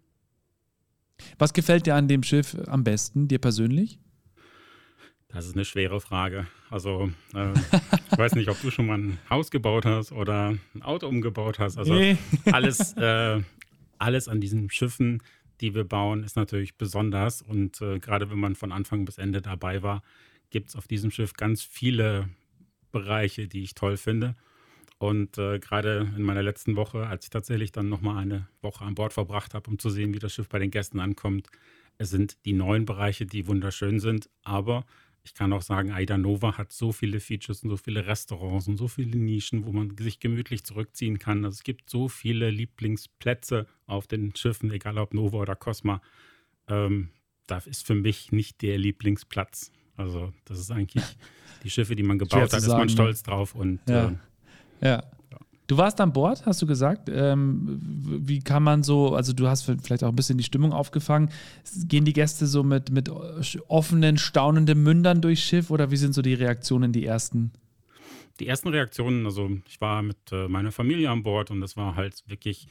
Was 1.38 1.54
gefällt 1.54 1.86
dir 1.86 1.96
an 1.96 2.10
dem 2.10 2.24
Schiff 2.24 2.58
am 2.68 2.84
besten, 2.84 3.30
dir 3.30 3.40
persönlich? 3.40 4.00
Das 5.36 5.48
ist 5.48 5.56
eine 5.56 5.66
schwere 5.66 6.00
Frage. 6.00 6.48
Also, 6.70 7.12
äh, 7.34 7.52
ich 8.10 8.18
weiß 8.18 8.36
nicht, 8.36 8.48
ob 8.48 8.62
du 8.62 8.72
schon 8.72 8.86
mal 8.86 8.98
ein 8.98 9.18
Haus 9.30 9.52
gebaut 9.52 9.86
hast 9.86 10.14
oder 10.14 10.56
ein 10.74 10.82
Auto 10.82 11.10
umgebaut 11.10 11.60
hast. 11.60 11.78
Also, 11.78 11.94
nee. 11.94 12.16
alles, 12.54 12.94
äh, 12.94 13.42
alles 13.98 14.30
an 14.30 14.40
diesen 14.40 14.70
Schiffen, 14.70 15.22
die 15.60 15.76
wir 15.76 15.84
bauen, 15.84 16.24
ist 16.24 16.38
natürlich 16.38 16.78
besonders. 16.78 17.42
Und 17.42 17.82
äh, 17.82 18.00
gerade 18.00 18.32
wenn 18.32 18.40
man 18.40 18.56
von 18.56 18.72
Anfang 18.72 19.04
bis 19.04 19.18
Ende 19.18 19.42
dabei 19.42 19.84
war, 19.84 20.04
gibt 20.52 20.70
es 20.70 20.78
auf 20.78 20.88
diesem 20.88 21.12
Schiff 21.12 21.34
ganz 21.34 21.62
viele 21.62 22.30
Bereiche, 22.94 23.50
die 23.50 23.64
ich 23.64 23.76
toll 23.76 23.98
finde. 23.98 24.36
Und 25.00 25.38
äh, 25.38 25.60
gerade 25.60 26.14
in 26.16 26.24
meiner 26.24 26.44
letzten 26.44 26.78
Woche, 26.78 27.08
als 27.08 27.26
ich 27.26 27.30
tatsächlich 27.30 27.74
dann 27.74 27.90
nochmal 27.90 28.20
eine 28.20 28.48
Woche 28.62 28.86
an 28.86 28.96
Bord 28.96 29.12
verbracht 29.12 29.54
habe, 29.54 29.70
um 29.70 29.80
zu 29.80 29.90
sehen, 29.90 30.14
wie 30.14 30.20
das 30.20 30.34
Schiff 30.34 30.48
bei 30.48 30.60
den 30.60 30.72
Gästen 30.72 31.02
ankommt, 31.02 31.50
es 31.98 32.10
sind 32.10 32.38
die 32.46 32.54
neuen 32.54 32.86
Bereiche, 32.86 33.26
die 33.26 33.48
wunderschön 33.48 34.00
sind, 34.00 34.30
aber 34.44 34.86
ich 35.26 35.34
kann 35.34 35.52
auch 35.54 35.64
sagen, 35.64 35.92
Aida 35.92 36.20
Nova 36.20 36.56
hat 36.58 36.72
so 36.72 36.92
viele 36.92 37.20
Features 37.20 37.64
und 37.64 37.72
so 37.72 37.78
viele 37.78 38.06
Restaurants 38.06 38.68
und 38.68 38.78
so 38.78 38.88
viele 38.88 39.18
Nischen, 39.18 39.66
wo 39.66 39.72
man 39.72 39.98
sich 39.98 40.20
gemütlich 40.20 40.64
zurückziehen 40.64 41.18
kann. 41.18 41.44
Also 41.44 41.56
es 41.56 41.64
gibt 41.64 41.90
so 41.90 42.08
viele 42.08 42.52
Lieblingsplätze 42.52 43.66
auf 43.88 44.06
den 44.06 44.36
Schiffen, 44.36 44.72
egal 44.72 45.00
ob 45.00 45.16
Nova 45.16 45.40
oder 45.40 45.56
Cosma. 45.56 46.00
Ähm, 46.68 47.10
da 47.48 47.58
ist 47.58 47.88
für 47.88 47.96
mich 47.96 48.32
nicht 48.32 48.62
der 48.62 48.78
Lieblingsplatz. 48.78 49.72
Also 49.98 50.32
das 50.46 50.60
ist 50.60 50.70
eigentlich 50.70 51.04
die 51.64 51.72
Schiffe, 51.72 51.96
die 51.96 52.04
man 52.04 52.20
gebaut 52.20 52.54
hat, 52.54 52.60
ist 52.60 52.68
man 52.68 52.90
stolz 52.90 53.24
drauf. 53.24 53.56
Und 53.56 53.80
ja. 53.90 54.10
Äh, 54.80 54.88
ja. 54.88 55.04
Du 55.68 55.78
warst 55.78 56.00
an 56.00 56.14
Bord, 56.14 56.46
hast 56.46 56.62
du 56.62 56.68
gesagt. 56.68 57.10
Ähm, 57.10 57.80
wie 57.82 58.40
kann 58.40 58.62
man 58.62 58.84
so, 58.84 59.16
also 59.16 59.34
du 59.34 59.48
hast 59.48 59.64
vielleicht 59.64 60.04
auch 60.04 60.10
ein 60.10 60.16
bisschen 60.16 60.38
die 60.38 60.44
Stimmung 60.44 60.74
aufgefangen. 60.74 61.32
Gehen 61.88 62.06
die 62.06 62.14
Gäste 62.14 62.46
so 62.46 62.64
mit, 62.64 62.92
mit 62.92 63.10
offenen, 63.68 64.18
staunenden 64.18 64.84
Mündern 64.84 65.22
durchs 65.22 65.42
Schiff 65.42 65.72
oder 65.72 65.90
wie 65.90 65.98
sind 65.98 66.14
so 66.14 66.22
die 66.22 66.36
Reaktionen, 66.36 66.92
die 66.92 67.06
ersten? 67.06 67.52
Die 68.40 68.48
ersten 68.48 68.68
Reaktionen, 68.68 69.26
also 69.26 69.50
ich 69.68 69.82
war 69.82 70.04
mit 70.04 70.18
äh, 70.32 70.48
meiner 70.48 70.72
Familie 70.72 71.10
an 71.10 71.24
Bord 71.24 71.52
und 71.52 71.62
das 71.62 71.78
war 71.78 71.96
halt 71.96 72.24
wirklich 72.28 72.68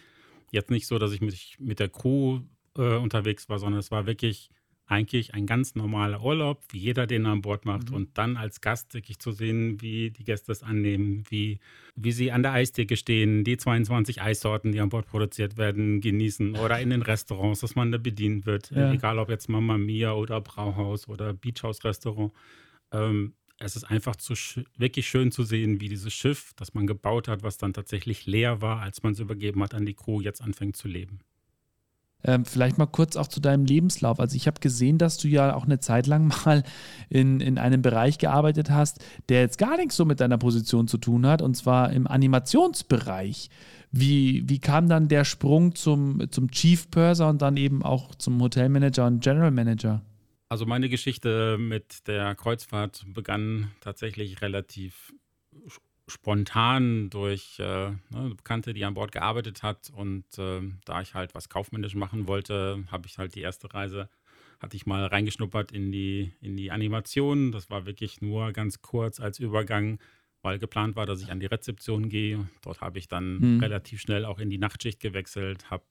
jetzt 0.53 0.71
nicht 0.71 0.87
so, 0.87 0.99
dass 0.99 1.13
ich 1.13 1.21
mich 1.21 1.57
mit 1.59 1.81
der 1.81 1.89
Crew 1.89 2.41
äh, 2.77 2.97
unterwegs 2.97 3.49
war, 3.49 3.59
sondern 3.59 3.81
es 3.81 3.91
war 3.91 4.07
wirklich 4.07 4.51
eigentlich 4.87 5.33
ein 5.33 5.47
ganz 5.47 5.75
normaler 5.75 6.23
Urlaub, 6.23 6.63
wie 6.71 6.79
jeder 6.79 7.07
den 7.07 7.25
an 7.27 7.41
Bord 7.41 7.65
macht. 7.65 7.91
Mhm. 7.91 7.97
Und 7.97 8.19
dann 8.19 8.37
als 8.37 8.61
Gast 8.61 8.93
wirklich 8.93 9.19
zu 9.19 9.33
sehen, 9.33 9.81
wie 9.81 10.11
die 10.11 10.25
Gäste 10.25 10.53
es 10.53 10.63
annehmen, 10.63 11.25
wie, 11.31 11.59
wie 11.97 12.13
sie 12.13 12.33
an 12.33 12.43
der 12.43 12.53
Eistheke 12.53 12.97
stehen, 12.97 13.45
die 13.45 13.57
22 13.57 14.21
Eissorten, 14.21 14.73
die 14.73 14.81
an 14.81 14.91
Bord 14.91 15.07
produziert 15.07 15.57
werden, 15.57 16.01
genießen 16.01 16.57
oder 16.57 16.81
in 16.81 16.91
den 16.91 17.03
Restaurants, 17.03 17.61
dass 17.61 17.75
man 17.75 17.93
da 17.93 17.99
bedient 17.99 18.45
wird. 18.45 18.71
Ja. 18.71 18.93
Egal 18.93 19.19
ob 19.19 19.31
jetzt 19.31 19.49
Mama 19.49 19.79
Mia 19.79 20.13
oder 20.13 20.41
Brauhaus 20.41 21.09
oder 21.09 21.33
Beachhaus-Restaurant. 21.33 22.33
Ähm, 22.93 23.33
es 23.59 23.77
ist 23.77 23.85
einfach 23.85 24.17
zu 24.17 24.35
wirklich 24.77 25.09
schön 25.09 25.31
zu 25.31 25.45
sehen, 25.45 25.81
wie 25.81 25.89
dieses 25.89 26.13
Schiff, 26.13 26.53
das 26.57 26.75
man 26.75 26.87
gebaut 26.87 27.29
hat, 27.29 27.43
was 27.43 27.57
dann 27.57 27.73
tatsächlich 27.73 28.27
leer 28.27 28.61
war, 28.61 28.81
als 28.81 29.03
man 29.03 29.13
es 29.13 29.21
übergeben 29.21 29.63
hat 29.63 29.75
an 29.75 29.87
die 29.87 29.95
Crew, 29.95 30.21
jetzt 30.21 30.43
anfängt 30.43 30.77
zu 30.77 30.89
leben. 30.89 31.21
Ähm, 32.25 32.45
vielleicht 32.45 32.79
mal 32.79 32.87
kurz 32.87 33.17
auch 33.17 33.29
zu 33.29 33.41
deinem 33.41 33.67
Lebenslauf. 33.67 34.19
Also 34.19 34.37
ich 34.37 34.47
habe 34.47 34.61
gesehen, 34.61 34.99
dass 34.99 35.19
du 35.19 35.29
ja 35.29 35.55
auch 35.55 35.65
eine 35.65 35.79
Zeit 35.79 36.07
lang 36.07 36.33
mal 36.45 36.63
in, 37.09 37.41
in 37.41 37.59
einem 37.59 37.83
Bereich 37.83 38.19
gearbeitet 38.19 38.71
hast, 38.71 39.05
der 39.29 39.41
jetzt 39.41 39.59
gar 39.59 39.77
nichts 39.77 39.97
so 39.97 40.05
mit 40.05 40.21
deiner 40.21 40.39
Position 40.39 40.89
zu 40.89 40.99
tun 40.99 41.27
hat, 41.27 41.43
und 41.43 41.55
zwar 41.55 41.93
im 41.93 42.07
Animationsbereich. 42.07 43.51
Wie, 43.93 44.43
wie 44.49 44.59
kam 44.59 44.89
dann 44.89 45.09
der 45.09 45.25
Sprung 45.25 45.75
zum, 45.77 46.31
zum 46.31 46.51
Chief 46.51 46.91
Purser 46.91 47.29
und 47.29 47.43
dann 47.43 47.57
eben 47.57 47.85
auch 47.85 48.15
zum 48.17 48.41
Hotelmanager 48.41 49.07
und 49.07 49.23
General 49.23 49.53
Manager? 49.53 50.03
Also 50.49 50.67
meine 50.67 50.89
Geschichte 50.89 51.59
mit 51.59 52.07
der 52.07 52.35
Kreuzfahrt 52.35 53.05
begann 53.07 53.71
tatsächlich 53.81 54.43
relativ 54.43 55.13
spontan 56.07 57.09
durch 57.11 57.59
äh, 57.59 57.91
ne, 57.91 57.99
eine 58.13 58.35
Bekannte, 58.35 58.75
die 58.75 58.85
an 58.85 58.95
Bord 58.95 59.13
gearbeitet 59.13 59.63
hat. 59.63 59.91
Und 59.95 60.25
äh, 60.39 60.61
da 60.85 61.01
ich 61.01 61.15
halt 61.15 61.35
was 61.35 61.49
kaufmännisch 61.49 61.95
machen 61.95 62.29
wollte, 62.29 62.85
habe 62.91 63.07
ich 63.07 63.19
halt 63.19 63.35
die 63.35 63.41
erste 63.41 63.73
Reise, 63.73 64.09
hatte 64.61 64.77
ich 64.77 64.87
mal 64.87 65.07
reingeschnuppert 65.07 65.73
in 65.73 65.93
die, 65.93 66.33
in 66.41 66.57
die 66.57 66.71
Animation. 66.71 67.53
Das 67.53 67.71
war 67.71 67.87
wirklich 67.87 68.21
nur 68.21 68.53
ganz 68.53 68.83
kurz 68.83 69.21
als 69.21 69.39
Übergang, 69.39 69.99
weil 70.43 70.59
geplant 70.59 70.95
war, 70.95 71.07
dass 71.07 71.23
ich 71.23 71.31
an 71.31 71.41
die 71.41 71.47
Rezeption 71.47 72.09
gehe. 72.09 72.49
Dort 72.63 72.81
habe 72.81 72.99
ich 72.99 73.09
dann 73.09 73.39
mhm. 73.39 73.61
relativ 73.61 74.01
schnell 74.01 74.25
auch 74.27 74.39
in 74.39 74.51
die 74.51 74.59
Nachtschicht 74.59 75.01
gewechselt, 75.01 75.71
habe 75.71 75.85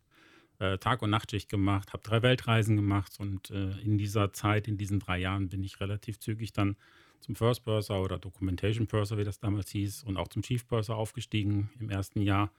äh, 0.59 0.77
Tag- 0.77 1.01
und 1.01 1.09
Nachtschicht 1.09 1.49
gemacht, 1.49 1.91
habe 1.93 2.03
drei 2.03 2.21
Weltreisen 2.21 2.75
gemacht 2.75 3.13
und 3.19 3.49
äh, 3.49 3.71
in 3.79 3.97
dieser 3.97 4.31
Zeit, 4.33 4.67
in 4.67 4.77
diesen 4.77 4.99
drei 4.99 5.17
Jahren 5.17 5.49
bin 5.49 5.63
ich 5.63 5.79
relativ 5.79 6.19
zügig 6.19 6.53
dann 6.53 6.75
zum 7.23 7.35
First 7.35 7.63
Purser 7.63 8.01
oder 8.01 8.19
Documentation 8.19 8.87
Purser, 8.87 9.17
wie 9.17 9.23
das 9.23 9.39
damals 9.39 9.71
hieß, 9.71 10.03
und 10.03 10.17
auch 10.17 10.27
zum 10.27 10.41
Chief 10.41 10.67
Purser 10.67 10.95
aufgestiegen 10.95 11.69
im 11.79 11.89
ersten 11.89 12.21
Jahr. 12.21 12.51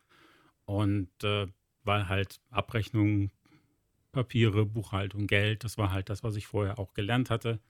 Und 0.65 1.11
äh, 1.23 1.47
weil 1.85 2.09
halt 2.09 2.41
Abrechnung, 2.51 3.31
Papiere, 4.13 4.65
Buchhaltung, 4.65 5.27
Geld, 5.27 5.65
das 5.65 5.77
war 5.77 5.93
halt 5.93 6.09
das, 6.09 6.23
was 6.23 6.37
ich 6.37 6.47
vorher 6.47 6.79
auch 6.79 6.95
gelernt 6.95 7.31
hatte. 7.31 7.61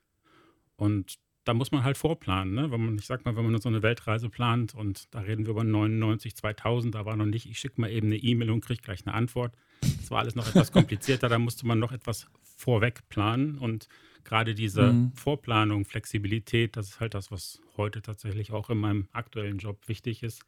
Und 0.77 1.19
da 1.43 1.53
muss 1.53 1.71
man 1.71 1.83
halt 1.83 1.97
vorplanen. 1.97 2.53
Ne? 2.53 2.71
Wenn 2.71 2.85
man, 2.85 2.97
ich 2.97 3.05
sag 3.05 3.25
mal, 3.25 3.35
wenn 3.35 3.49
man 3.49 3.61
so 3.61 3.69
eine 3.69 3.83
Weltreise 3.83 4.29
plant 4.29 4.73
und 4.73 5.13
da 5.13 5.19
reden 5.19 5.45
wir 5.45 5.51
über 5.51 5.63
99, 5.63 6.35
2000, 6.35 6.95
da 6.95 7.05
war 7.05 7.15
noch 7.15 7.25
nicht, 7.25 7.49
ich 7.49 7.59
schicke 7.59 7.81
mal 7.81 7.91
eben 7.91 8.07
eine 8.07 8.17
E-Mail 8.17 8.51
und 8.51 8.61
kriege 8.61 8.81
gleich 8.81 9.05
eine 9.05 9.15
Antwort. 9.15 9.53
Das 9.81 10.09
war 10.11 10.19
alles 10.19 10.35
noch 10.35 10.47
etwas 10.47 10.71
komplizierter, 10.71 11.29
da 11.29 11.37
musste 11.37 11.67
man 11.67 11.79
noch 11.79 11.91
etwas 11.91 12.27
vorweg 12.41 13.07
planen 13.09 13.57
und 13.57 13.87
gerade 14.25 14.55
diese 14.55 14.91
mhm. 14.91 15.11
Vorplanung, 15.13 15.85
Flexibilität, 15.85 16.75
das 16.75 16.89
ist 16.89 16.99
halt 16.99 17.13
das, 17.13 17.31
was 17.31 17.61
heute 17.77 18.01
tatsächlich 18.01 18.51
auch 18.51 18.69
in 18.69 18.79
meinem 18.79 19.07
aktuellen 19.13 19.59
Job 19.59 19.87
wichtig 19.87 20.23
ist. 20.23 20.41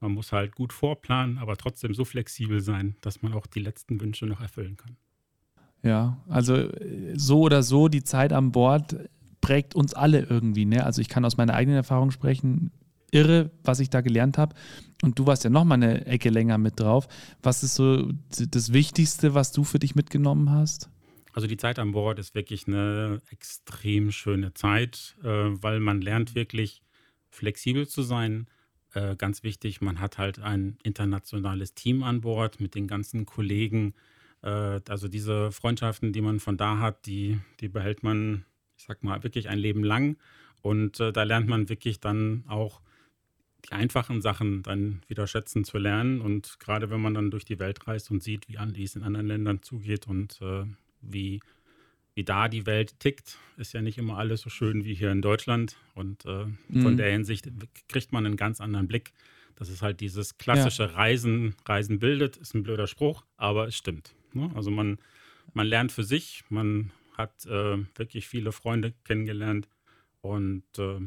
Man 0.00 0.12
muss 0.12 0.32
halt 0.32 0.56
gut 0.56 0.72
vorplanen, 0.72 1.38
aber 1.38 1.56
trotzdem 1.56 1.94
so 1.94 2.04
flexibel 2.04 2.60
sein, 2.60 2.96
dass 3.02 3.22
man 3.22 3.34
auch 3.34 3.46
die 3.46 3.60
letzten 3.60 4.00
Wünsche 4.00 4.26
noch 4.26 4.40
erfüllen 4.40 4.76
kann. 4.76 4.96
Ja, 5.82 6.18
also 6.28 6.68
so 7.14 7.40
oder 7.40 7.62
so, 7.62 7.88
die 7.88 8.02
Zeit 8.02 8.32
an 8.32 8.52
Bord 8.52 8.96
prägt 9.40 9.74
uns 9.74 9.94
alle 9.94 10.20
irgendwie. 10.20 10.64
Ne? 10.64 10.84
Also 10.84 11.00
ich 11.00 11.08
kann 11.08 11.24
aus 11.24 11.36
meiner 11.36 11.54
eigenen 11.54 11.76
Erfahrung 11.76 12.10
sprechen. 12.10 12.72
Irre, 13.12 13.50
was 13.64 13.80
ich 13.80 13.90
da 13.90 14.02
gelernt 14.02 14.38
habe. 14.38 14.54
Und 15.02 15.18
du 15.18 15.26
warst 15.26 15.44
ja 15.44 15.50
noch 15.50 15.64
mal 15.64 15.74
eine 15.74 16.06
Ecke 16.06 16.30
länger 16.30 16.58
mit 16.58 16.78
drauf. 16.78 17.08
Was 17.42 17.62
ist 17.62 17.74
so 17.74 18.12
das 18.28 18.72
Wichtigste, 18.72 19.34
was 19.34 19.52
du 19.52 19.64
für 19.64 19.78
dich 19.78 19.94
mitgenommen 19.94 20.50
hast? 20.50 20.90
Also 21.32 21.46
die 21.46 21.56
Zeit 21.56 21.78
an 21.78 21.92
Bord 21.92 22.18
ist 22.18 22.34
wirklich 22.34 22.66
eine 22.66 23.20
extrem 23.30 24.10
schöne 24.10 24.52
Zeit, 24.54 25.16
äh, 25.22 25.26
weil 25.26 25.80
man 25.80 26.00
lernt 26.00 26.34
wirklich 26.34 26.82
flexibel 27.30 27.86
zu 27.86 28.02
sein. 28.02 28.48
Äh, 28.94 29.14
ganz 29.16 29.42
wichtig, 29.42 29.80
man 29.80 30.00
hat 30.00 30.18
halt 30.18 30.40
ein 30.40 30.78
internationales 30.82 31.74
Team 31.74 32.02
an 32.02 32.20
Bord 32.20 32.60
mit 32.60 32.74
den 32.74 32.88
ganzen 32.88 33.26
Kollegen. 33.26 33.94
Äh, 34.42 34.80
also 34.88 35.06
diese 35.06 35.52
Freundschaften, 35.52 36.12
die 36.12 36.20
man 36.20 36.40
von 36.40 36.56
da 36.56 36.78
hat, 36.78 37.06
die, 37.06 37.38
die 37.60 37.68
behält 37.68 38.02
man, 38.02 38.44
ich 38.76 38.84
sag 38.84 39.04
mal, 39.04 39.22
wirklich 39.22 39.48
ein 39.48 39.58
Leben 39.58 39.84
lang. 39.84 40.16
Und 40.62 40.98
äh, 41.00 41.12
da 41.12 41.22
lernt 41.22 41.48
man 41.48 41.68
wirklich 41.68 42.00
dann 42.00 42.44
auch 42.48 42.80
die 43.66 43.72
einfachen 43.72 44.20
Sachen 44.20 44.62
dann 44.62 45.02
wieder 45.06 45.26
schätzen 45.26 45.64
zu 45.64 45.78
lernen. 45.78 46.20
Und 46.20 46.58
gerade 46.58 46.90
wenn 46.90 47.00
man 47.00 47.14
dann 47.14 47.30
durch 47.30 47.44
die 47.44 47.58
Welt 47.60 47.86
reist 47.86 48.10
und 48.10 48.22
sieht, 48.22 48.48
wie 48.48 48.82
es 48.82 48.96
in 48.96 49.04
anderen 49.04 49.26
Ländern 49.26 49.62
zugeht 49.62 50.06
und 50.08 50.40
äh, 50.42 50.64
wie, 51.00 51.40
wie 52.14 52.24
da 52.24 52.48
die 52.48 52.66
Welt 52.66 52.98
tickt. 53.00 53.38
Ist 53.56 53.72
ja 53.72 53.82
nicht 53.82 53.98
immer 53.98 54.18
alles 54.18 54.42
so 54.42 54.50
schön 54.50 54.84
wie 54.84 54.94
hier 54.94 55.10
in 55.10 55.22
Deutschland. 55.22 55.76
Und 55.94 56.24
äh, 56.24 56.46
mhm. 56.68 56.82
von 56.82 56.96
der 56.96 57.10
Hinsicht 57.10 57.48
kriegt 57.88 58.12
man 58.12 58.26
einen 58.26 58.36
ganz 58.36 58.60
anderen 58.60 58.88
Blick. 58.88 59.12
Das 59.56 59.68
ist 59.68 59.82
halt 59.82 60.00
dieses 60.00 60.38
klassische 60.38 60.84
ja. 60.84 60.90
Reisen, 60.90 61.54
Reisen 61.66 61.98
bildet, 61.98 62.38
ist 62.38 62.54
ein 62.54 62.62
blöder 62.62 62.86
Spruch, 62.86 63.24
aber 63.36 63.68
es 63.68 63.76
stimmt. 63.76 64.14
Ne? 64.32 64.50
Also 64.54 64.70
man, 64.70 64.98
man 65.52 65.66
lernt 65.66 65.92
für 65.92 66.04
sich, 66.04 66.44
man 66.48 66.92
hat 67.16 67.44
äh, 67.44 67.76
wirklich 67.94 68.26
viele 68.26 68.52
Freunde 68.52 68.94
kennengelernt 69.04 69.68
und 70.22 70.64
äh, 70.78 71.00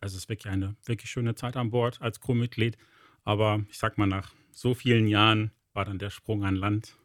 es 0.00 0.14
ist 0.14 0.28
wirklich 0.28 0.52
eine 0.52 0.76
wirklich 0.84 1.10
schöne 1.10 1.34
Zeit 1.34 1.56
an 1.56 1.70
Bord 1.70 2.00
als 2.00 2.20
Crewmitglied. 2.20 2.76
Aber 3.24 3.64
ich 3.68 3.78
sag 3.78 3.98
mal, 3.98 4.06
nach 4.06 4.32
so 4.52 4.74
vielen 4.74 5.08
Jahren 5.08 5.50
war 5.72 5.84
dann 5.84 5.98
der 5.98 6.10
Sprung 6.10 6.44
an 6.44 6.56
Land 6.56 6.96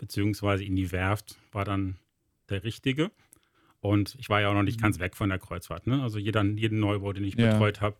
beziehungsweise 0.00 0.64
in 0.64 0.74
die 0.74 0.90
Werft 0.92 1.36
war 1.52 1.64
dann 1.64 1.96
der 2.48 2.64
richtige. 2.64 3.10
Und 3.80 4.16
ich 4.18 4.28
war 4.28 4.40
ja 4.40 4.48
auch 4.48 4.54
noch 4.54 4.62
nicht 4.62 4.78
mhm. 4.78 4.82
ganz 4.82 4.98
weg 4.98 5.14
von 5.14 5.28
der 5.28 5.38
Kreuzfahrt. 5.38 5.86
Ne? 5.86 6.02
Also 6.02 6.18
jeder, 6.18 6.42
jeden 6.42 6.80
Neubau, 6.80 7.12
den 7.12 7.24
ich 7.24 7.34
ja. 7.34 7.52
betreut 7.52 7.80
habe, 7.80 7.96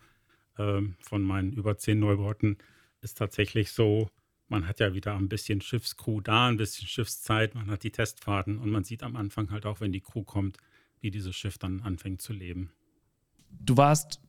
ähm, 0.59 0.97
von 1.01 1.23
meinen 1.23 1.53
über 1.53 1.77
zehn 1.77 2.01
Neubauten, 2.01 2.57
ist 3.03 3.19
tatsächlich 3.19 3.73
so, 3.73 4.11
man 4.49 4.67
hat 4.67 4.81
ja 4.81 4.95
wieder 4.95 5.15
ein 5.15 5.29
bisschen 5.29 5.61
Schiffscrew 5.61 6.21
da, 6.21 6.49
ein 6.49 6.57
bisschen 6.57 6.89
Schiffszeit, 6.89 7.55
man 7.55 7.71
hat 7.71 7.83
die 7.83 7.93
Testfahrten 7.93 8.59
und 8.59 8.71
man 8.71 8.85
sieht 8.85 9.03
am 9.03 9.17
Anfang 9.17 9.51
halt 9.51 9.65
auch, 9.65 9.81
wenn 9.81 9.93
die 9.93 10.01
Crew 10.01 10.25
kommt, 10.25 10.57
wie 11.01 11.11
dieses 11.11 11.37
Schiff 11.37 11.57
dann 11.57 11.81
anfängt 11.81 12.21
zu 12.21 12.33
leben. 12.33 12.71
Du 13.51 13.77
warst 13.77 14.21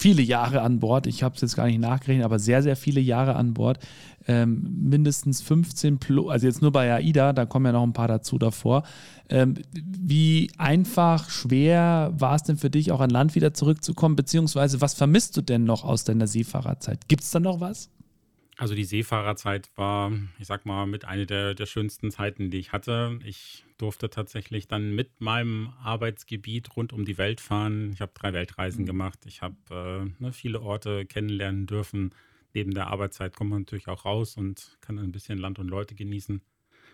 viele 0.00 0.22
Jahre 0.22 0.62
an 0.62 0.80
Bord. 0.80 1.06
Ich 1.06 1.22
habe 1.22 1.34
es 1.34 1.42
jetzt 1.42 1.56
gar 1.56 1.66
nicht 1.66 1.78
nachgerechnet, 1.78 2.24
aber 2.24 2.38
sehr, 2.38 2.62
sehr 2.62 2.74
viele 2.74 3.00
Jahre 3.00 3.36
an 3.36 3.52
Bord. 3.52 3.78
Ähm, 4.26 4.88
mindestens 4.88 5.42
15 5.42 5.98
plus, 5.98 6.30
also 6.30 6.46
jetzt 6.46 6.62
nur 6.62 6.72
bei 6.72 6.92
AIDA, 6.92 7.32
da 7.32 7.46
kommen 7.46 7.66
ja 7.66 7.72
noch 7.72 7.82
ein 7.82 7.92
paar 7.92 8.08
dazu 8.08 8.38
davor. 8.38 8.84
Ähm, 9.28 9.54
wie 9.72 10.50
einfach, 10.56 11.28
schwer 11.28 12.12
war 12.16 12.34
es 12.34 12.42
denn 12.42 12.56
für 12.56 12.70
dich, 12.70 12.92
auch 12.92 13.00
an 13.00 13.10
Land 13.10 13.34
wieder 13.34 13.52
zurückzukommen? 13.52 14.16
Beziehungsweise, 14.16 14.80
was 14.80 14.94
vermisst 14.94 15.36
du 15.36 15.42
denn 15.42 15.64
noch 15.64 15.84
aus 15.84 16.04
deiner 16.04 16.26
Seefahrerzeit? 16.26 17.06
Gibt 17.08 17.22
es 17.22 17.30
da 17.30 17.40
noch 17.40 17.60
was? 17.60 17.90
Also 18.56 18.74
die 18.74 18.84
Seefahrerzeit 18.84 19.70
war, 19.76 20.12
ich 20.38 20.46
sag 20.46 20.64
mal, 20.64 20.86
mit 20.86 21.04
einer 21.04 21.26
der, 21.26 21.54
der 21.54 21.66
schönsten 21.66 22.10
Zeiten, 22.10 22.50
die 22.50 22.58
ich 22.58 22.72
hatte. 22.72 23.18
Ich 23.24 23.64
durfte 23.80 24.10
tatsächlich 24.10 24.68
dann 24.68 24.94
mit 24.94 25.20
meinem 25.20 25.72
Arbeitsgebiet 25.82 26.76
rund 26.76 26.92
um 26.92 27.04
die 27.04 27.18
Welt 27.18 27.40
fahren. 27.40 27.92
Ich 27.92 28.00
habe 28.00 28.12
drei 28.14 28.32
Weltreisen 28.32 28.82
mhm. 28.82 28.86
gemacht. 28.86 29.20
Ich 29.26 29.42
habe 29.42 29.56
äh, 29.70 30.22
ne, 30.22 30.32
viele 30.32 30.60
Orte 30.60 31.06
kennenlernen 31.06 31.66
dürfen. 31.66 32.14
Neben 32.52 32.74
der 32.74 32.88
Arbeitszeit 32.88 33.34
kommt 33.34 33.50
man 33.50 33.62
natürlich 33.62 33.88
auch 33.88 34.04
raus 34.04 34.36
und 34.36 34.76
kann 34.80 34.98
ein 34.98 35.12
bisschen 35.12 35.38
Land 35.38 35.58
und 35.58 35.68
Leute 35.68 35.94
genießen. 35.94 36.42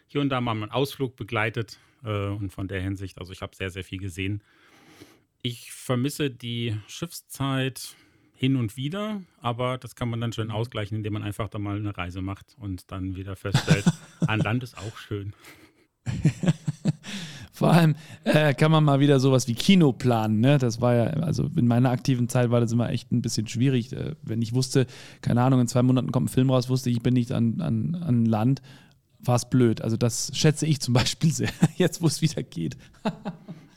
Hier 0.06 0.20
und 0.20 0.28
da 0.28 0.40
mal 0.40 0.52
einen 0.52 0.70
Ausflug 0.70 1.16
begleitet 1.16 1.80
äh, 2.04 2.28
und 2.28 2.50
von 2.50 2.68
der 2.68 2.80
Hinsicht, 2.80 3.18
also 3.18 3.32
ich 3.32 3.42
habe 3.42 3.56
sehr, 3.56 3.70
sehr 3.70 3.84
viel 3.84 3.98
gesehen. 3.98 4.42
Ich 5.42 5.72
vermisse 5.72 6.30
die 6.30 6.76
Schiffszeit 6.86 7.96
hin 8.34 8.56
und 8.56 8.76
wieder, 8.76 9.22
aber 9.40 9.78
das 9.78 9.96
kann 9.96 10.10
man 10.10 10.20
dann 10.20 10.32
schön 10.32 10.48
mhm. 10.48 10.54
ausgleichen, 10.54 10.98
indem 10.98 11.14
man 11.14 11.22
einfach 11.22 11.48
da 11.48 11.58
mal 11.58 11.76
eine 11.76 11.96
Reise 11.96 12.20
macht 12.20 12.54
und 12.58 12.90
dann 12.92 13.16
wieder 13.16 13.34
feststellt, 13.34 13.86
an 14.26 14.40
Land 14.40 14.62
ist 14.62 14.76
auch 14.78 14.96
schön. 14.98 15.32
Vor 17.52 17.72
allem 17.72 17.94
äh, 18.24 18.52
kann 18.52 18.70
man 18.70 18.84
mal 18.84 19.00
wieder 19.00 19.18
sowas 19.18 19.48
wie 19.48 19.54
Kino 19.54 19.94
planen. 19.94 20.40
Ne? 20.40 20.58
Das 20.58 20.82
war 20.82 20.94
ja, 20.94 21.04
also 21.04 21.50
in 21.56 21.66
meiner 21.66 21.90
aktiven 21.90 22.28
Zeit 22.28 22.50
war 22.50 22.60
das 22.60 22.70
immer 22.72 22.90
echt 22.90 23.10
ein 23.12 23.22
bisschen 23.22 23.48
schwierig. 23.48 23.94
Äh, 23.94 24.14
wenn 24.22 24.42
ich 24.42 24.52
wusste, 24.52 24.86
keine 25.22 25.42
Ahnung, 25.42 25.60
in 25.62 25.66
zwei 25.66 25.82
Monaten 25.82 26.12
kommt 26.12 26.26
ein 26.26 26.34
Film 26.34 26.50
raus, 26.50 26.68
wusste 26.68 26.90
ich, 26.90 26.96
ich 26.96 27.02
bin 27.02 27.14
nicht 27.14 27.32
an, 27.32 27.62
an, 27.62 27.94
an 27.94 28.26
Land, 28.26 28.60
war 29.20 29.36
es 29.36 29.48
blöd. 29.48 29.80
Also 29.80 29.96
das 29.96 30.32
schätze 30.34 30.66
ich 30.66 30.80
zum 30.80 30.92
Beispiel 30.94 31.32
sehr, 31.32 31.48
jetzt 31.76 32.02
wo 32.02 32.06
es 32.08 32.20
wieder 32.20 32.42
geht. 32.42 32.76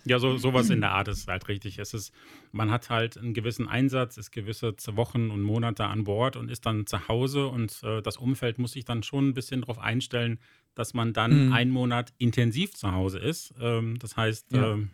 Ja, 0.06 0.18
so, 0.18 0.38
sowas 0.38 0.70
in 0.70 0.82
der 0.82 0.92
Art 0.92 1.08
ist 1.08 1.28
halt 1.28 1.48
richtig. 1.48 1.78
Es 1.78 1.94
ist, 1.94 2.12
man 2.52 2.72
hat 2.72 2.90
halt 2.90 3.18
einen 3.18 3.34
gewissen 3.34 3.68
Einsatz, 3.68 4.18
ist 4.18 4.32
gewisse 4.32 4.74
Wochen 4.94 5.30
und 5.30 5.42
Monate 5.42 5.86
an 5.86 6.04
Bord 6.04 6.36
und 6.36 6.50
ist 6.50 6.66
dann 6.66 6.86
zu 6.86 7.08
Hause 7.08 7.48
und 7.48 7.82
äh, 7.84 8.02
das 8.02 8.18
Umfeld 8.18 8.60
muss 8.60 8.72
sich 8.72 8.86
dann 8.86 9.04
schon 9.04 9.30
ein 9.30 9.34
bisschen 9.34 9.62
darauf 9.62 9.78
einstellen, 9.78 10.40
dass 10.76 10.94
man 10.94 11.14
dann 11.14 11.48
mhm. 11.48 11.54
einen 11.54 11.72
Monat 11.72 12.14
intensiv 12.18 12.74
zu 12.74 12.92
Hause 12.92 13.20
ist. 13.20 13.54
Ähm, 13.60 13.98
das 14.00 14.18
heißt, 14.18 14.54
ja. 14.54 14.76
äh, 14.76 14.88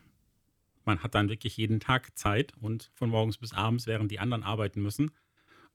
man 0.85 0.99
hat 1.03 1.15
dann 1.15 1.29
wirklich 1.29 1.57
jeden 1.57 1.79
Tag 1.79 2.17
Zeit 2.17 2.53
und 2.59 2.91
von 2.93 3.09
morgens 3.09 3.37
bis 3.37 3.53
abends, 3.53 3.87
während 3.87 4.11
die 4.11 4.19
anderen 4.19 4.43
arbeiten 4.43 4.81
müssen. 4.81 5.11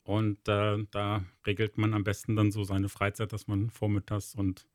Und 0.02 0.48
äh, 0.48 0.78
da 0.90 1.24
regelt 1.46 1.78
man 1.78 1.94
am 1.94 2.04
besten 2.04 2.36
dann 2.36 2.50
so 2.50 2.64
seine 2.64 2.88
Freizeit, 2.88 3.32
dass 3.32 3.46
man 3.46 3.70
vormittags 3.70 4.34
und 4.34 4.66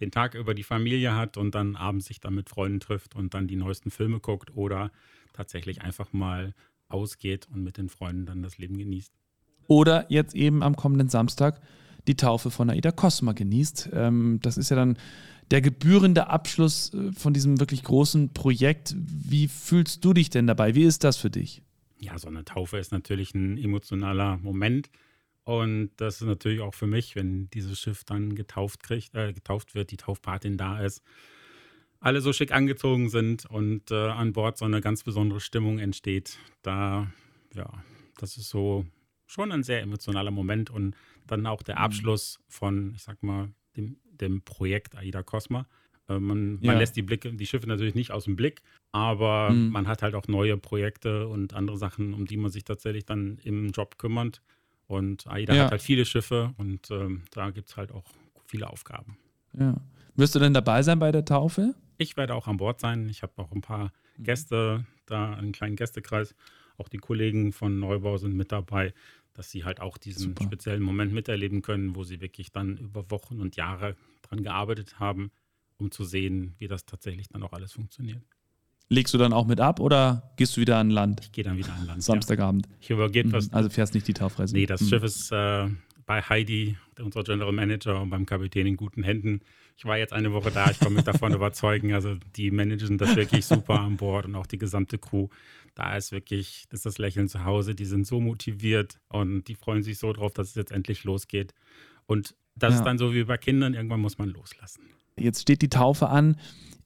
den 0.00 0.10
Tag 0.10 0.34
über 0.34 0.54
die 0.54 0.64
Familie 0.64 1.14
hat 1.14 1.36
und 1.36 1.54
dann 1.54 1.76
abends 1.76 2.06
sich 2.06 2.20
dann 2.20 2.34
mit 2.34 2.48
Freunden 2.48 2.80
trifft 2.80 3.14
und 3.14 3.34
dann 3.34 3.46
die 3.46 3.56
neuesten 3.56 3.90
Filme 3.90 4.20
guckt 4.20 4.56
oder 4.56 4.90
tatsächlich 5.32 5.82
einfach 5.82 6.12
mal 6.12 6.54
ausgeht 6.88 7.48
und 7.52 7.62
mit 7.62 7.76
den 7.76 7.88
Freunden 7.88 8.26
dann 8.26 8.42
das 8.42 8.58
Leben 8.58 8.76
genießt. 8.76 9.12
Oder 9.68 10.06
jetzt 10.08 10.34
eben 10.34 10.62
am 10.62 10.76
kommenden 10.76 11.08
Samstag 11.08 11.60
die 12.06 12.16
Taufe 12.16 12.50
von 12.50 12.70
Aida 12.70 12.92
Cosma 12.92 13.32
genießt. 13.32 13.90
Ähm, 13.92 14.40
das 14.42 14.56
ist 14.56 14.70
ja 14.70 14.76
dann 14.76 14.96
der 15.50 15.60
gebührende 15.60 16.28
Abschluss 16.28 16.92
äh, 16.94 17.12
von 17.12 17.32
diesem 17.32 17.60
wirklich 17.60 17.84
großen 17.84 18.32
Projekt. 18.32 18.94
Wie 18.96 19.48
fühlst 19.48 20.04
du 20.04 20.12
dich 20.12 20.30
denn 20.30 20.46
dabei? 20.46 20.74
Wie 20.74 20.84
ist 20.84 21.04
das 21.04 21.16
für 21.16 21.30
dich? 21.30 21.62
Ja, 21.98 22.18
so 22.18 22.28
eine 22.28 22.44
Taufe 22.44 22.78
ist 22.78 22.90
natürlich 22.90 23.34
ein 23.34 23.58
emotionaler 23.58 24.38
Moment. 24.38 24.90
Und 25.44 25.90
das 25.96 26.20
ist 26.20 26.26
natürlich 26.26 26.60
auch 26.60 26.74
für 26.74 26.86
mich, 26.86 27.16
wenn 27.16 27.50
dieses 27.50 27.78
Schiff 27.78 28.04
dann 28.04 28.34
getauft 28.34 28.82
kriegt, 28.82 29.14
äh, 29.14 29.32
getauft 29.32 29.74
wird, 29.74 29.90
die 29.90 29.96
Taufpatin 29.96 30.56
da 30.56 30.80
ist, 30.80 31.02
alle 32.00 32.20
so 32.20 32.32
schick 32.32 32.52
angezogen 32.52 33.08
sind 33.08 33.46
und 33.46 33.90
äh, 33.90 34.08
an 34.08 34.32
Bord 34.32 34.58
so 34.58 34.64
eine 34.64 34.80
ganz 34.80 35.04
besondere 35.04 35.40
Stimmung 35.40 35.78
entsteht. 35.78 36.38
Da, 36.62 37.12
ja, 37.54 37.68
das 38.18 38.36
ist 38.36 38.50
so 38.50 38.84
schon 39.26 39.52
ein 39.52 39.62
sehr 39.62 39.82
emotionaler 39.82 40.30
Moment 40.30 40.70
und 40.70 40.94
dann 41.26 41.46
auch 41.46 41.62
der 41.62 41.76
mhm. 41.76 41.82
Abschluss 41.82 42.40
von, 42.48 42.92
ich 42.94 43.02
sag 43.02 43.22
mal, 43.22 43.50
dem, 43.76 43.96
dem 44.04 44.42
Projekt 44.42 44.96
Aida 44.96 45.22
Cosma. 45.22 45.66
Äh, 46.08 46.18
man, 46.18 46.58
ja. 46.60 46.72
man, 46.72 46.78
lässt 46.78 46.96
die 46.96 47.02
Blicke, 47.02 47.32
die 47.32 47.46
Schiffe 47.46 47.66
natürlich 47.66 47.94
nicht 47.94 48.10
aus 48.10 48.24
dem 48.24 48.36
Blick, 48.36 48.62
aber 48.92 49.50
mhm. 49.50 49.70
man 49.70 49.88
hat 49.88 50.02
halt 50.02 50.14
auch 50.14 50.28
neue 50.28 50.56
Projekte 50.56 51.28
und 51.28 51.54
andere 51.54 51.76
Sachen, 51.76 52.14
um 52.14 52.26
die 52.26 52.36
man 52.36 52.50
sich 52.50 52.64
tatsächlich 52.64 53.06
dann 53.06 53.38
im 53.44 53.70
Job 53.70 53.98
kümmert. 53.98 54.42
Und 54.86 55.26
AIDA 55.26 55.54
ja. 55.54 55.64
hat 55.64 55.70
halt 55.70 55.82
viele 55.82 56.04
Schiffe 56.04 56.52
und 56.58 56.90
ähm, 56.90 57.22
da 57.30 57.50
gibt 57.50 57.70
es 57.70 57.76
halt 57.76 57.92
auch 57.92 58.04
viele 58.46 58.68
Aufgaben. 58.68 59.16
Ja. 59.58 59.76
Wirst 60.16 60.34
du 60.34 60.38
denn 60.38 60.52
dabei 60.52 60.82
sein 60.82 60.98
bei 60.98 61.10
der 61.10 61.24
Taufe? 61.24 61.74
Ich 61.96 62.16
werde 62.16 62.34
auch 62.34 62.46
an 62.46 62.58
Bord 62.58 62.80
sein. 62.80 63.08
Ich 63.08 63.22
habe 63.22 63.32
auch 63.36 63.52
ein 63.52 63.62
paar 63.62 63.92
mhm. 64.18 64.24
Gäste 64.24 64.84
da, 65.06 65.32
einen 65.32 65.52
kleinen 65.52 65.76
Gästekreis. 65.76 66.34
Auch 66.76 66.88
die 66.88 66.98
Kollegen 66.98 67.52
von 67.52 67.78
Neubau 67.78 68.16
sind 68.16 68.34
mit 68.34 68.50
dabei, 68.50 68.92
dass 69.34 69.50
sie 69.50 69.64
halt 69.64 69.80
auch 69.80 69.98
diesen 69.98 70.30
Super. 70.30 70.44
speziellen 70.44 70.82
Moment 70.82 71.12
miterleben 71.12 71.62
können, 71.62 71.96
wo 71.96 72.04
sie 72.04 72.20
wirklich 72.20 72.52
dann 72.52 72.76
über 72.76 73.10
Wochen 73.10 73.40
und 73.40 73.56
Jahre 73.56 73.96
dran 74.22 74.42
gearbeitet 74.42 74.98
haben, 75.00 75.30
um 75.78 75.90
zu 75.90 76.04
sehen, 76.04 76.54
wie 76.58 76.68
das 76.68 76.84
tatsächlich 76.84 77.28
dann 77.28 77.42
auch 77.42 77.52
alles 77.52 77.72
funktioniert. 77.72 78.22
Legst 78.88 79.14
du 79.14 79.18
dann 79.18 79.32
auch 79.32 79.46
mit 79.46 79.58
ab 79.58 79.80
oder 79.80 80.34
gehst 80.36 80.56
du 80.56 80.60
wieder 80.60 80.76
an 80.76 80.90
Land? 80.90 81.20
Ich 81.22 81.32
gehe 81.32 81.44
dann 81.44 81.56
wieder 81.56 81.72
an 81.72 81.86
Land. 81.86 82.02
Samstagabend. 82.02 82.66
Ja. 82.66 82.72
Ich 82.80 82.90
übergebe 82.90 83.28
mhm. 83.28 83.48
Also 83.50 83.70
fährst 83.70 83.94
nicht 83.94 84.06
die 84.06 84.12
Taufreise. 84.12 84.54
Nee, 84.54 84.66
das 84.66 84.82
mhm. 84.82 84.88
Schiff 84.88 85.02
ist 85.02 85.32
äh, 85.32 85.68
bei 86.06 86.22
Heidi, 86.22 86.76
unser 86.98 87.22
General 87.22 87.52
Manager, 87.52 88.00
und 88.00 88.10
beim 88.10 88.26
Kapitän 88.26 88.66
in 88.66 88.76
guten 88.76 89.02
Händen. 89.02 89.40
Ich 89.76 89.84
war 89.84 89.96
jetzt 89.98 90.12
eine 90.12 90.32
Woche 90.32 90.50
da, 90.50 90.70
ich 90.70 90.78
kann 90.78 90.92
mich 90.92 91.04
davon 91.04 91.32
überzeugen. 91.34 91.92
Also 91.92 92.16
die 92.36 92.50
managen 92.50 92.98
das 92.98 93.16
wirklich 93.16 93.46
super 93.46 93.80
an 93.80 93.96
Bord 93.96 94.26
und 94.26 94.34
auch 94.34 94.46
die 94.46 94.58
gesamte 94.58 94.98
Crew. 94.98 95.28
Da 95.74 95.96
ist 95.96 96.12
wirklich, 96.12 96.64
das 96.68 96.80
ist 96.80 96.86
das 96.86 96.98
Lächeln 96.98 97.28
zu 97.28 97.44
Hause. 97.44 97.74
Die 97.74 97.84
sind 97.84 98.06
so 98.06 98.20
motiviert 98.20 98.98
und 99.08 99.44
die 99.48 99.54
freuen 99.54 99.82
sich 99.82 99.98
so 99.98 100.12
drauf, 100.12 100.32
dass 100.32 100.48
es 100.48 100.54
jetzt 100.54 100.72
endlich 100.72 101.04
losgeht. 101.04 101.54
Und 102.06 102.34
das 102.54 102.74
ja. 102.74 102.78
ist 102.80 102.84
dann 102.84 102.98
so 102.98 103.14
wie 103.14 103.24
bei 103.24 103.38
Kindern, 103.38 103.74
irgendwann 103.74 104.00
muss 104.00 104.18
man 104.18 104.28
loslassen. 104.28 104.82
Jetzt 105.16 105.42
steht 105.42 105.62
die 105.62 105.70
Taufe 105.70 106.08
an 106.08 106.36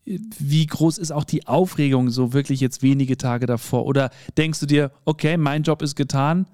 wie 0.07 0.67
groß 0.67 0.99
ist 0.99 1.11
auch 1.11 1.25
die 1.25 1.47
Aufregung 1.47 2.11
so 2.11 2.33
wirklich 2.33 2.61
jetzt 2.61 2.83
wenige 2.83 3.17
Tage 3.17 3.47
davor? 3.47 3.87
Oder 3.87 4.11
denkst 4.39 4.61
du 4.61 4.67
dir, 4.67 4.93
okay, 5.05 5.37
mein 5.37 5.65
Job 5.65 5.83
ist 5.83 5.97
getan, 5.97 6.47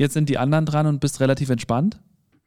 jetzt 0.00 0.14
sind 0.14 0.28
die 0.28 0.38
anderen 0.38 0.66
dran 0.66 0.86
und 0.86 1.00
bist 1.00 1.20
relativ 1.20 1.50
entspannt? 1.50 2.00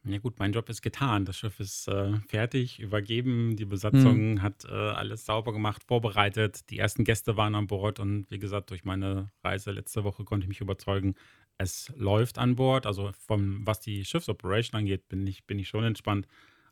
Ja 0.06 0.18
gut, 0.18 0.38
mein 0.38 0.52
Job 0.52 0.68
ist 0.70 0.82
getan. 0.82 1.24
Das 1.24 1.38
Schiff 1.38 1.62
ist 1.62 1.88
äh, 1.88 2.18
fertig, 2.28 2.80
übergeben. 2.80 3.56
Die 3.56 3.66
Besatzung 3.66 4.34
mhm. 4.34 4.42
hat 4.42 4.66
äh, 4.66 4.72
alles 4.72 5.26
sauber 5.26 5.54
gemacht, 5.54 5.84
vorbereitet. 5.86 6.70
Die 6.70 6.80
ersten 6.80 7.06
Gäste 7.06 7.38
waren 7.38 7.56
an 7.56 7.68
Bord 7.68 8.00
und 8.00 8.26
wie 8.30 8.40
gesagt, 8.40 8.72
durch 8.72 8.84
meine 8.84 9.32
Reise 9.44 9.72
letzte 9.72 10.04
Woche 10.04 10.26
konnte 10.26 10.44
ich 10.44 10.50
mich 10.50 10.60
überzeugen, 10.60 11.16
es 11.58 11.94
läuft 11.96 12.38
an 12.38 12.56
Bord. 12.56 12.86
Also 12.86 13.12
vom, 13.18 13.66
was 13.66 13.80
die 13.80 14.04
Schiffsoperation 14.04 14.80
angeht, 14.80 15.08
bin 15.08 15.26
ich, 15.26 15.46
bin 15.46 15.58
ich 15.58 15.70
schon 15.70 15.86
entspannt. 15.86 16.28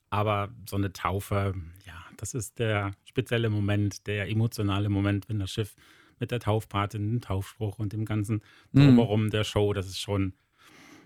Aber 0.10 0.50
so 0.70 0.76
eine 0.76 0.91
Taufe, 0.91 1.54
ja, 1.86 2.04
das 2.17 2.34
ist 2.34 2.60
der 2.60 2.91
spezielle 3.06 3.50
Moment, 3.50 4.08
der 4.08 4.30
emotionale 4.30 4.89
Moment, 4.89 5.30
wenn 5.30 5.39
das 5.39 5.52
Schiff 5.52 5.76
mit 6.20 6.32
der 6.32 6.41
Taufpatin, 6.41 7.10
dem 7.10 7.22
Taufspruch 7.22 7.80
und 7.80 7.94
dem 7.94 8.04
ganzen 8.04 8.41
mhm. 8.74 8.80
Drumherum 8.80 9.30
der 9.30 9.46
Show, 9.46 9.72
das 9.72 9.88
ist 9.88 10.00
schon, 10.00 10.34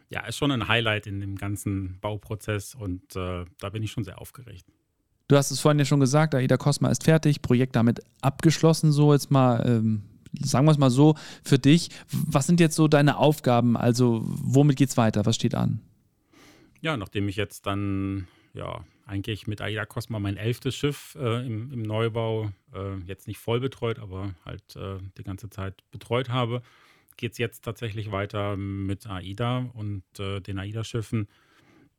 ja, 0.10 0.26
ist 0.26 0.38
schon 0.38 0.52
ein 0.52 0.68
Highlight 0.68 1.08
in 1.08 1.20
dem 1.20 1.36
ganzen 1.36 2.00
Bauprozess 2.00 2.76
und 2.76 3.16
äh, 3.16 3.46
da 3.60 3.70
bin 3.70 3.84
ich 3.84 3.92
schon 3.92 4.04
sehr 4.04 4.20
aufgeregt. 4.20 4.66
Du 5.28 5.36
hast 5.36 5.50
es 5.50 5.60
vorhin 5.60 5.80
ja 5.80 5.86
schon 5.86 6.00
gesagt, 6.00 6.36
Aida 6.36 6.58
Cosma 6.58 6.90
ist 6.90 7.04
fertig, 7.04 7.42
Projekt 7.42 7.76
damit 7.76 8.02
abgeschlossen, 8.22 8.92
so 8.92 9.12
jetzt 9.12 9.32
mal, 9.32 9.66
ähm, 9.68 10.04
sagen 10.40 10.66
wir 10.68 10.72
es 10.72 10.78
mal 10.78 10.92
so, 10.92 11.16
für 11.44 11.58
dich. 11.58 11.90
Was 12.12 12.46
sind 12.46 12.60
jetzt 12.60 12.76
so 12.76 12.88
deine 12.88 13.18
Aufgaben? 13.18 13.76
Also, 13.76 14.22
womit 14.24 14.78
geht 14.78 14.90
es 14.90 14.98
weiter? 14.98 15.26
Was 15.26 15.36
steht 15.36 15.56
an? 15.56 15.82
Ja, 16.82 16.96
nachdem 16.96 17.28
ich 17.28 17.38
jetzt 17.38 17.66
dann 17.66 18.28
ja, 18.54 18.86
eigentlich 19.06 19.48
mit 19.48 19.62
Aida 19.62 19.86
Cosma 19.86 20.20
mein 20.20 20.38
elftes 20.38 20.76
Schiff 20.76 21.16
äh, 21.20 21.46
im, 21.46 21.72
im, 21.72 21.82
Neubau, 21.84 22.52
äh, 22.74 22.98
jetzt 23.06 23.28
nicht 23.28 23.38
voll 23.38 23.60
betreut, 23.60 24.00
aber 24.00 24.34
halt 24.46 24.76
äh, 24.76 24.98
die 25.18 25.24
ganze 25.24 25.50
Zeit 25.50 25.84
betreut 25.92 26.30
habe, 26.30 26.62
geht 27.18 27.34
es 27.34 27.38
jetzt 27.38 27.64
tatsächlich 27.64 28.12
weiter 28.12 28.58
mit 28.58 29.08
AIDA 29.08 29.70
und 29.74 30.04
äh, 30.20 30.42
den 30.42 30.60
AIDA-Schiffen. 30.60 31.28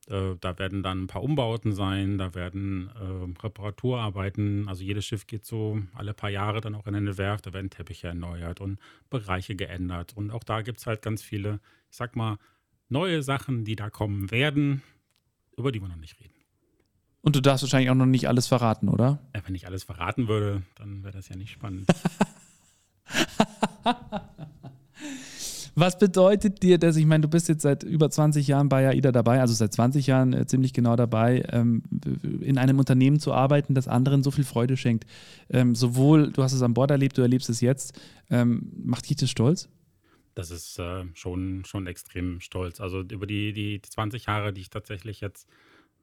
Äh, 0.08 0.36
da 0.40 0.58
werden 0.58 0.82
dann 0.82 1.04
ein 1.04 1.06
paar 1.06 1.22
Umbauten 1.22 1.72
sein, 1.72 2.18
da 2.18 2.34
werden 2.34 2.90
äh, 2.94 3.42
Reparaturarbeiten, 3.42 4.68
also 4.68 4.84
jedes 4.84 5.04
Schiff 5.04 5.26
geht 5.26 5.44
so 5.44 5.80
alle 5.94 6.14
paar 6.14 6.30
Jahre 6.30 6.60
dann 6.60 6.74
auch 6.74 6.86
in 6.86 6.94
eine 6.94 7.18
Werft, 7.18 7.46
da 7.46 7.52
werden 7.52 7.70
Teppiche 7.70 8.08
erneuert 8.08 8.60
und 8.60 8.78
Bereiche 9.10 9.56
geändert. 9.56 10.16
Und 10.16 10.30
auch 10.30 10.44
da 10.44 10.62
gibt 10.62 10.78
es 10.78 10.86
halt 10.86 11.02
ganz 11.02 11.22
viele, 11.22 11.60
ich 11.90 11.96
sag 11.96 12.14
mal, 12.14 12.38
neue 12.88 13.22
Sachen, 13.22 13.64
die 13.64 13.76
da 13.76 13.90
kommen 13.90 14.30
werden, 14.30 14.82
über 15.56 15.72
die 15.72 15.80
wir 15.80 15.88
noch 15.88 15.96
nicht 15.96 16.20
reden. 16.20 16.34
Und 17.22 17.34
du 17.34 17.40
darfst 17.40 17.64
wahrscheinlich 17.64 17.90
auch 17.90 17.96
noch 17.96 18.06
nicht 18.06 18.28
alles 18.28 18.46
verraten, 18.46 18.88
oder? 18.88 19.18
Ja, 19.34 19.42
wenn 19.44 19.56
ich 19.56 19.66
alles 19.66 19.82
verraten 19.82 20.28
würde, 20.28 20.62
dann 20.76 21.02
wäre 21.02 21.12
das 21.12 21.28
ja 21.28 21.34
nicht 21.34 21.50
spannend. 21.50 21.88
Was 25.78 25.98
bedeutet 25.98 26.62
dir 26.62 26.78
das? 26.78 26.96
Ich 26.96 27.04
meine, 27.04 27.20
du 27.20 27.28
bist 27.28 27.50
jetzt 27.50 27.60
seit 27.60 27.82
über 27.82 28.08
20 28.08 28.46
Jahren 28.46 28.70
bei 28.70 28.88
AIDA 28.88 29.12
dabei, 29.12 29.40
also 29.40 29.52
seit 29.52 29.74
20 29.74 30.06
Jahren 30.06 30.32
äh, 30.32 30.46
ziemlich 30.46 30.72
genau 30.72 30.96
dabei, 30.96 31.44
ähm, 31.52 31.82
in 32.40 32.56
einem 32.56 32.78
Unternehmen 32.78 33.20
zu 33.20 33.34
arbeiten, 33.34 33.74
das 33.74 33.86
anderen 33.86 34.22
so 34.22 34.30
viel 34.30 34.44
Freude 34.44 34.78
schenkt. 34.78 35.04
Ähm, 35.50 35.74
sowohl, 35.74 36.32
du 36.32 36.42
hast 36.42 36.54
es 36.54 36.62
an 36.62 36.72
Bord 36.72 36.90
erlebt, 36.90 37.18
du 37.18 37.22
erlebst 37.22 37.50
es 37.50 37.60
jetzt. 37.60 38.00
Ähm, 38.30 38.72
macht 38.84 39.06
dich 39.06 39.16
das 39.18 39.28
stolz? 39.28 39.68
Das 40.34 40.50
ist 40.50 40.78
äh, 40.78 41.04
schon, 41.12 41.66
schon 41.66 41.86
extrem 41.86 42.40
stolz. 42.40 42.80
Also 42.80 43.02
über 43.02 43.26
die, 43.26 43.52
die 43.52 43.82
20 43.82 44.24
Jahre, 44.24 44.54
die 44.54 44.62
ich 44.62 44.70
tatsächlich 44.70 45.20
jetzt 45.20 45.46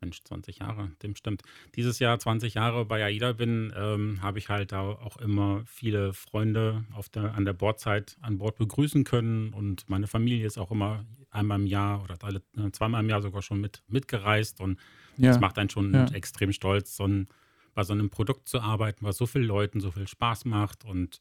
Mensch, 0.04 0.22
20 0.26 0.60
Jahre, 0.60 0.92
dem 1.02 1.16
stimmt. 1.16 1.44
Dieses 1.76 2.00
Jahr 2.00 2.20
20 2.20 2.56
Jahre 2.56 2.84
bei 2.84 3.04
AIDA 3.06 3.32
bin, 3.32 3.72
ähm, 3.76 4.22
habe 4.22 4.38
ich 4.38 4.50
halt 4.50 4.74
auch 4.74 5.16
immer 5.18 5.64
viele 5.66 6.14
Freunde 6.14 6.84
auf 6.94 7.08
der, 7.08 7.36
an 7.36 7.46
der 7.46 7.54
Bordzeit 7.54 8.18
an 8.22 8.38
Bord 8.38 8.58
begrüßen 8.58 9.06
können 9.06 9.54
und 9.54 9.90
meine 9.90 10.08
Familie 10.08 10.46
ist 10.46 10.58
auch 10.58 10.72
immer 10.72 11.06
einmal 11.32 11.60
im 11.60 11.68
Jahr 11.68 12.04
oder 12.04 12.18
alle, 12.22 12.42
äh, 12.58 12.70
zweimal 12.72 13.02
im 13.02 13.10
Jahr 13.10 13.22
sogar 13.22 13.42
schon 13.42 13.62
mit, 13.62 13.82
mitgereist 13.88 14.60
und 14.60 14.78
ja. 15.18 15.30
das 15.30 15.40
macht 15.40 15.58
einen 15.58 15.70
schon 15.70 15.94
ja. 15.94 16.06
extrem 16.08 16.52
stolz, 16.52 16.98
so 16.98 17.08
ein, 17.08 17.28
bei 17.74 17.84
so 17.84 17.94
einem 17.94 18.10
Produkt 18.10 18.50
zu 18.50 18.60
arbeiten, 18.60 19.06
was 19.06 19.18
so 19.18 19.26
vielen 19.26 19.46
Leuten 19.46 19.80
so 19.80 19.92
viel 19.92 20.08
Spaß 20.08 20.44
macht 20.46 20.84
und 20.84 21.20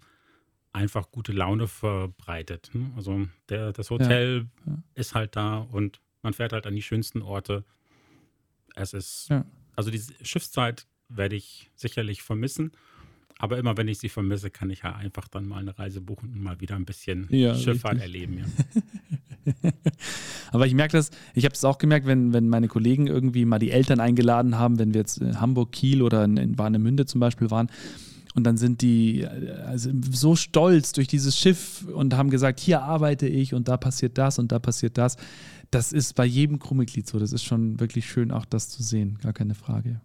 einfach 0.73 1.11
gute 1.13 1.33
Laune 1.33 1.69
verbreitet. 1.69 2.71
Ne? 2.73 2.91
Also 2.97 3.29
der, 3.49 3.73
das 3.73 3.91
Hotel 3.91 4.49
ja. 4.67 4.83
ist 4.95 5.15
halt 5.15 5.37
da 5.37 5.59
und 5.59 6.01
man 6.23 6.33
fährt 6.33 6.53
halt 6.53 6.67
an 6.67 6.75
die 6.75 6.83
schönsten 6.83 7.23
Orte 7.23 7.65
es 8.75 8.93
ist, 8.93 9.27
ja. 9.31 9.45
also 9.77 9.91
diese 9.91 10.13
Schiffszeit 10.23 10.87
werde 11.09 11.37
ich 11.37 11.71
sicherlich 11.77 12.23
vermissen, 12.23 12.73
Aber 13.39 13.59
immer 13.59 13.77
wenn 13.77 13.89
ich 13.89 13.99
sie 13.99 14.09
vermisse, 14.09 14.51
kann 14.51 14.71
ich 14.71 14.83
ja 14.83 14.95
einfach 14.95 15.27
dann 15.27 15.47
mal 15.47 15.59
eine 15.59 15.77
Reise 15.77 16.01
buchen 16.01 16.33
und 16.33 16.43
mal 16.43 16.61
wieder 16.61 16.77
ein 16.77 16.85
bisschen 16.85 17.27
ja, 17.31 17.55
Schifffahrt 17.55 17.95
richtig. 17.95 18.15
erleben. 18.15 18.39
Ja. 18.39 19.73
Aber 20.53 20.67
ich 20.67 20.75
merke 20.75 20.93
das, 20.97 21.11
ich 21.35 21.45
habe 21.45 21.55
es 21.55 21.65
auch 21.65 21.79
gemerkt, 21.79 22.07
wenn, 22.07 22.33
wenn 22.33 22.49
meine 22.49 22.69
Kollegen 22.69 23.09
irgendwie 23.09 23.45
mal 23.45 23.59
die 23.59 23.73
Eltern 23.73 23.99
eingeladen 23.99 24.59
haben, 24.59 24.79
wenn 24.79 24.95
wir 24.95 25.01
jetzt 25.01 25.19
in 25.19 25.41
Hamburg, 25.41 25.73
Kiel 25.73 26.03
oder 26.03 26.25
in, 26.25 26.37
in 26.37 26.59
Warnemünde 26.59 27.07
zum 27.07 27.21
Beispiel 27.21 27.51
waren, 27.51 27.69
und 28.35 28.45
dann 28.45 28.57
sind 28.57 28.81
die 28.81 29.27
also 29.67 29.91
so 30.11 30.37
stolz 30.37 30.93
durch 30.93 31.07
dieses 31.07 31.37
Schiff 31.37 31.87
und 31.93 32.15
haben 32.17 32.31
gesagt, 32.31 32.61
hier 32.61 32.83
arbeite 32.83 33.27
ich 33.27 33.53
und 33.53 33.69
da 33.69 33.77
passiert 33.77 34.17
das 34.17 34.39
und 34.39 34.53
da 34.53 34.59
passiert 34.59 34.97
das. 34.97 35.17
Das 35.73 35.91
ist 35.91 36.15
bei 36.15 36.27
jedem 36.27 36.59
Crewmitglied 36.59 37.09
so. 37.09 37.19
Das 37.19 37.33
ist 37.33 37.45
schon 37.45 37.81
wirklich 37.81 38.07
schön, 38.07 38.31
auch 38.31 38.45
das 38.45 38.69
zu 38.69 38.83
sehen. 38.83 39.19
Gar 39.23 39.33
keine 39.33 39.55
Frage. 39.55 40.03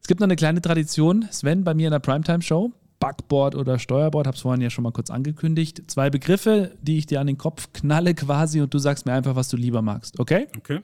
Es 0.00 0.06
gibt 0.06 0.20
noch 0.20 0.26
eine 0.26 0.36
kleine 0.36 0.60
Tradition, 0.60 1.26
Sven, 1.32 1.64
bei 1.64 1.72
mir 1.74 1.88
in 1.88 1.92
der 1.92 2.00
Primetime-Show. 2.00 2.72
Backboard 3.00 3.54
oder 3.54 3.78
Steuerbord, 3.78 4.26
habe 4.26 4.36
es 4.36 4.42
vorhin 4.42 4.60
ja 4.60 4.70
schon 4.70 4.84
mal 4.84 4.92
kurz 4.92 5.10
angekündigt. 5.10 5.82
Zwei 5.90 6.10
Begriffe, 6.10 6.76
die 6.82 6.98
ich 6.98 7.06
dir 7.06 7.20
an 7.20 7.26
den 7.26 7.38
Kopf 7.38 7.72
knalle 7.72 8.14
quasi 8.14 8.60
und 8.60 8.72
du 8.72 8.78
sagst 8.78 9.06
mir 9.06 9.14
einfach, 9.14 9.36
was 9.36 9.48
du 9.48 9.56
lieber 9.56 9.82
magst, 9.82 10.18
okay? 10.20 10.48
Okay. 10.56 10.82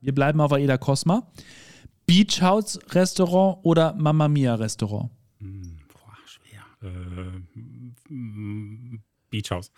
Wir 0.00 0.14
bleiben 0.14 0.40
auf 0.40 0.52
Aida 0.52 0.78
Cosma. 0.78 1.30
Beach 2.06 2.42
House 2.42 2.78
Restaurant 2.90 3.58
oder 3.62 3.94
Mamma 3.94 4.28
Mia 4.28 4.54
Restaurant? 4.54 5.10
Hm, 5.38 5.78
boah, 5.92 6.16
schwer. 6.26 6.62
Äh, 6.82 7.42
Beach 9.30 9.50
House. 9.50 9.70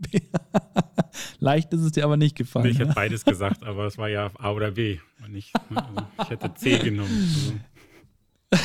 Leicht 1.38 1.72
ist 1.72 1.80
es 1.80 1.92
dir 1.92 2.04
aber 2.04 2.16
nicht 2.16 2.36
gefallen. 2.36 2.66
ich 2.66 2.78
hätte 2.78 2.88
ne? 2.88 2.94
beides 2.94 3.24
gesagt, 3.24 3.64
aber 3.64 3.86
es 3.86 3.98
war 3.98 4.08
ja 4.08 4.30
A 4.38 4.50
oder 4.50 4.72
B. 4.72 4.98
Ich, 5.32 5.52
also 5.74 6.06
ich 6.22 6.30
hätte 6.30 6.54
C 6.54 6.78
genommen. 6.78 7.10
Also 8.50 8.60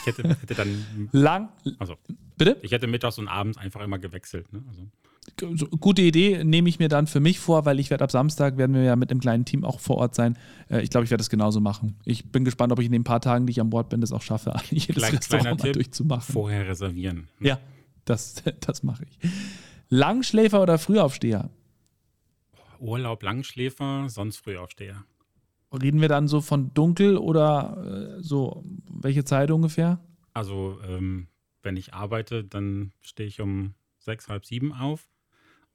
ich 0.00 0.06
hätte, 0.06 0.28
hätte, 0.28 0.54
dann. 0.54 1.08
Lang. 1.12 1.48
Also, 1.78 1.96
Bitte? 2.38 2.56
Ich 2.62 2.72
hätte 2.72 2.86
mittags 2.86 3.18
und 3.18 3.28
abends 3.28 3.58
einfach 3.58 3.80
immer 3.80 3.98
gewechselt. 3.98 4.50
Ne? 4.52 4.62
Also. 4.68 4.86
Gute 5.78 6.00
Idee, 6.00 6.42
nehme 6.42 6.70
ich 6.70 6.78
mir 6.78 6.88
dann 6.88 7.06
für 7.06 7.20
mich 7.20 7.38
vor, 7.38 7.66
weil 7.66 7.78
ich 7.78 7.90
werde 7.90 8.02
ab 8.02 8.10
Samstag, 8.10 8.56
werden 8.56 8.74
wir 8.74 8.82
ja 8.82 8.96
mit 8.96 9.10
einem 9.10 9.20
kleinen 9.20 9.44
Team 9.44 9.62
auch 9.62 9.78
vor 9.78 9.98
Ort 9.98 10.14
sein. 10.14 10.38
Äh, 10.70 10.80
ich 10.80 10.88
glaube, 10.88 11.04
ich 11.04 11.10
werde 11.10 11.20
das 11.20 11.28
genauso 11.28 11.60
machen. 11.60 11.96
Ich 12.06 12.32
bin 12.32 12.46
gespannt, 12.46 12.72
ob 12.72 12.78
ich 12.78 12.86
in 12.86 12.92
den 12.92 13.04
paar 13.04 13.20
Tagen, 13.20 13.46
die 13.46 13.50
ich 13.50 13.60
an 13.60 13.68
Bord 13.68 13.90
bin, 13.90 14.00
das 14.00 14.10
auch 14.10 14.22
schaffe, 14.22 14.54
jedes 14.70 14.96
Klein, 14.96 15.16
Restaurant 15.16 15.62
mal 15.62 15.72
durchzumachen. 15.72 16.32
Vorher 16.32 16.66
reservieren. 16.66 17.28
Ja, 17.40 17.58
das, 18.06 18.42
das 18.60 18.82
mache 18.82 19.04
ich. 19.04 19.30
Langschläfer 19.88 20.62
oder 20.62 20.78
Frühaufsteher? 20.78 21.50
Urlaub 22.78 23.22
Langschläfer, 23.22 24.08
sonst 24.08 24.38
Frühaufsteher. 24.38 25.04
Reden 25.72 26.00
wir 26.00 26.08
dann 26.08 26.28
so 26.28 26.40
von 26.40 26.72
dunkel 26.74 27.16
oder 27.16 28.16
äh, 28.18 28.22
so, 28.22 28.64
welche 28.90 29.24
Zeit 29.24 29.50
ungefähr? 29.50 30.00
Also, 30.32 30.78
ähm, 30.86 31.28
wenn 31.62 31.76
ich 31.76 31.92
arbeite, 31.94 32.44
dann 32.44 32.92
stehe 33.00 33.28
ich 33.28 33.40
um 33.40 33.74
sechs, 33.98 34.28
halb 34.28 34.46
sieben 34.46 34.72
auf. 34.72 35.08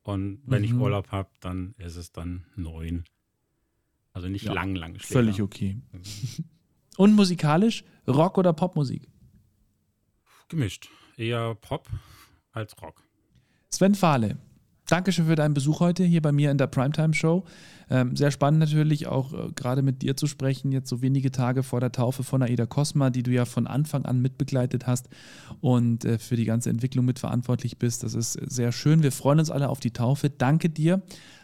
Und 0.01 0.41
wenn 0.45 0.59
mhm. 0.59 0.65
ich 0.65 0.73
Urlaub 0.73 1.11
habe, 1.11 1.29
dann 1.39 1.75
ist 1.77 1.95
es 1.95 2.11
dann 2.11 2.45
neun. 2.55 3.05
Also 4.11 4.27
nicht 4.27 4.45
ja, 4.45 4.53
lang, 4.53 4.75
lang. 4.75 4.99
Schläger. 4.99 5.13
Völlig 5.13 5.41
okay. 5.41 5.81
Und 6.97 7.13
musikalisch, 7.13 7.83
Rock 8.07 8.37
oder 8.37 8.53
Popmusik? 8.53 9.07
Gemischt. 10.47 10.89
Eher 11.17 11.55
Pop 11.55 11.89
als 12.51 12.79
Rock. 12.81 13.02
Sven 13.83 13.95
Fahle, 13.95 14.37
Dankeschön 14.87 15.25
für 15.25 15.35
deinen 15.35 15.53
Besuch 15.53 15.81
heute 15.81 16.05
hier 16.05 16.21
bei 16.21 16.31
mir 16.31 16.51
in 16.51 16.57
der 16.57 16.67
Primetime 16.67 17.13
Show. 17.13 17.43
Ähm, 17.89 18.15
sehr 18.15 18.31
spannend 18.31 18.61
natürlich 18.61 19.07
auch 19.07 19.33
äh, 19.33 19.51
gerade 19.57 19.81
mit 19.81 20.01
dir 20.03 20.15
zu 20.15 20.25
sprechen, 20.25 20.71
jetzt 20.71 20.87
so 20.87 21.01
wenige 21.01 21.33
Tage 21.33 21.63
vor 21.63 21.81
der 21.81 21.91
Taufe 21.91 22.23
von 22.23 22.41
Aida 22.41 22.65
Cosma, 22.65 23.09
die 23.09 23.23
du 23.23 23.31
ja 23.31 23.43
von 23.43 23.67
Anfang 23.67 24.05
an 24.05 24.21
mitbegleitet 24.21 24.87
hast 24.87 25.09
und 25.59 26.05
äh, 26.05 26.17
für 26.17 26.37
die 26.37 26.45
ganze 26.45 26.69
Entwicklung 26.69 27.03
mitverantwortlich 27.03 27.77
bist. 27.77 28.03
Das 28.03 28.13
ist 28.13 28.39
sehr 28.49 28.71
schön. 28.71 29.03
Wir 29.03 29.11
freuen 29.11 29.39
uns 29.39 29.51
alle 29.51 29.67
auf 29.67 29.81
die 29.81 29.91
Taufe. 29.91 30.29
Danke 30.29 30.69
dir. 30.69 31.01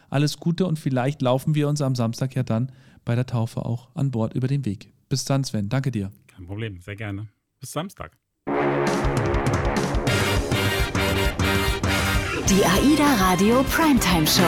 Alles 0.08 0.38
Gute 0.38 0.64
und 0.64 0.78
vielleicht 0.78 1.20
laufen 1.20 1.54
wir 1.54 1.68
uns 1.68 1.82
am 1.82 1.94
Samstag 1.94 2.34
ja 2.36 2.42
dann 2.42 2.72
bei 3.04 3.16
der 3.16 3.26
Taufe 3.26 3.66
auch 3.66 3.94
an 3.94 4.12
Bord 4.12 4.32
über 4.32 4.48
den 4.48 4.64
Weg. 4.64 4.94
Bis 5.10 5.26
dann, 5.26 5.44
Sven. 5.44 5.68
Danke 5.68 5.90
dir. 5.90 6.10
Kein 6.26 6.46
Problem. 6.46 6.80
Sehr 6.80 6.96
gerne. 6.96 7.28
Bis 7.60 7.72
Samstag. 7.72 8.16
Die 12.50 12.64
AIDA 12.64 13.14
Radio 13.14 13.62
Primetime 13.62 14.26
Show. 14.26 14.42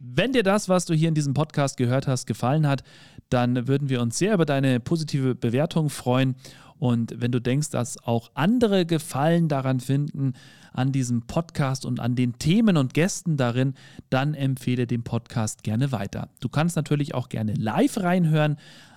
Wenn 0.00 0.32
dir 0.32 0.42
das, 0.42 0.68
was 0.68 0.86
du 0.86 0.92
hier 0.92 1.08
in 1.08 1.14
diesem 1.14 1.34
Podcast 1.34 1.76
gehört 1.76 2.08
hast, 2.08 2.26
gefallen 2.26 2.66
hat, 2.66 2.82
dann 3.28 3.68
würden 3.68 3.88
wir 3.88 4.02
uns 4.02 4.18
sehr 4.18 4.34
über 4.34 4.44
deine 4.44 4.80
positive 4.80 5.36
Bewertung 5.36 5.88
freuen. 5.88 6.34
Und 6.80 7.14
wenn 7.20 7.30
du 7.30 7.40
denkst, 7.40 7.70
dass 7.70 7.96
auch 8.02 8.32
andere 8.34 8.86
Gefallen 8.86 9.46
daran 9.46 9.78
finden, 9.78 10.32
an 10.72 10.90
diesem 10.90 11.28
Podcast 11.28 11.86
und 11.86 12.00
an 12.00 12.16
den 12.16 12.36
Themen 12.40 12.76
und 12.76 12.92
Gästen 12.92 13.36
darin, 13.36 13.74
dann 14.10 14.34
empfehle 14.34 14.88
den 14.88 15.04
Podcast 15.04 15.62
gerne 15.62 15.92
weiter. 15.92 16.28
Du 16.40 16.48
kannst 16.48 16.74
natürlich 16.74 17.14
auch 17.14 17.28
gerne 17.28 17.54
live 17.54 17.98
reinhören 17.98 18.56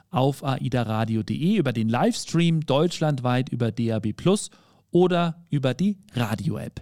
auf 0.10 0.44
aidaradio.de 0.44 1.58
über 1.58 1.74
den 1.74 1.90
Livestream 1.90 2.62
deutschlandweit 2.62 3.50
über 3.50 3.72
DAB 3.72 4.14
Plus 4.14 4.50
oder 4.90 5.46
über 5.52 5.76
die 5.76 6.00
Radio-App. 6.16 6.82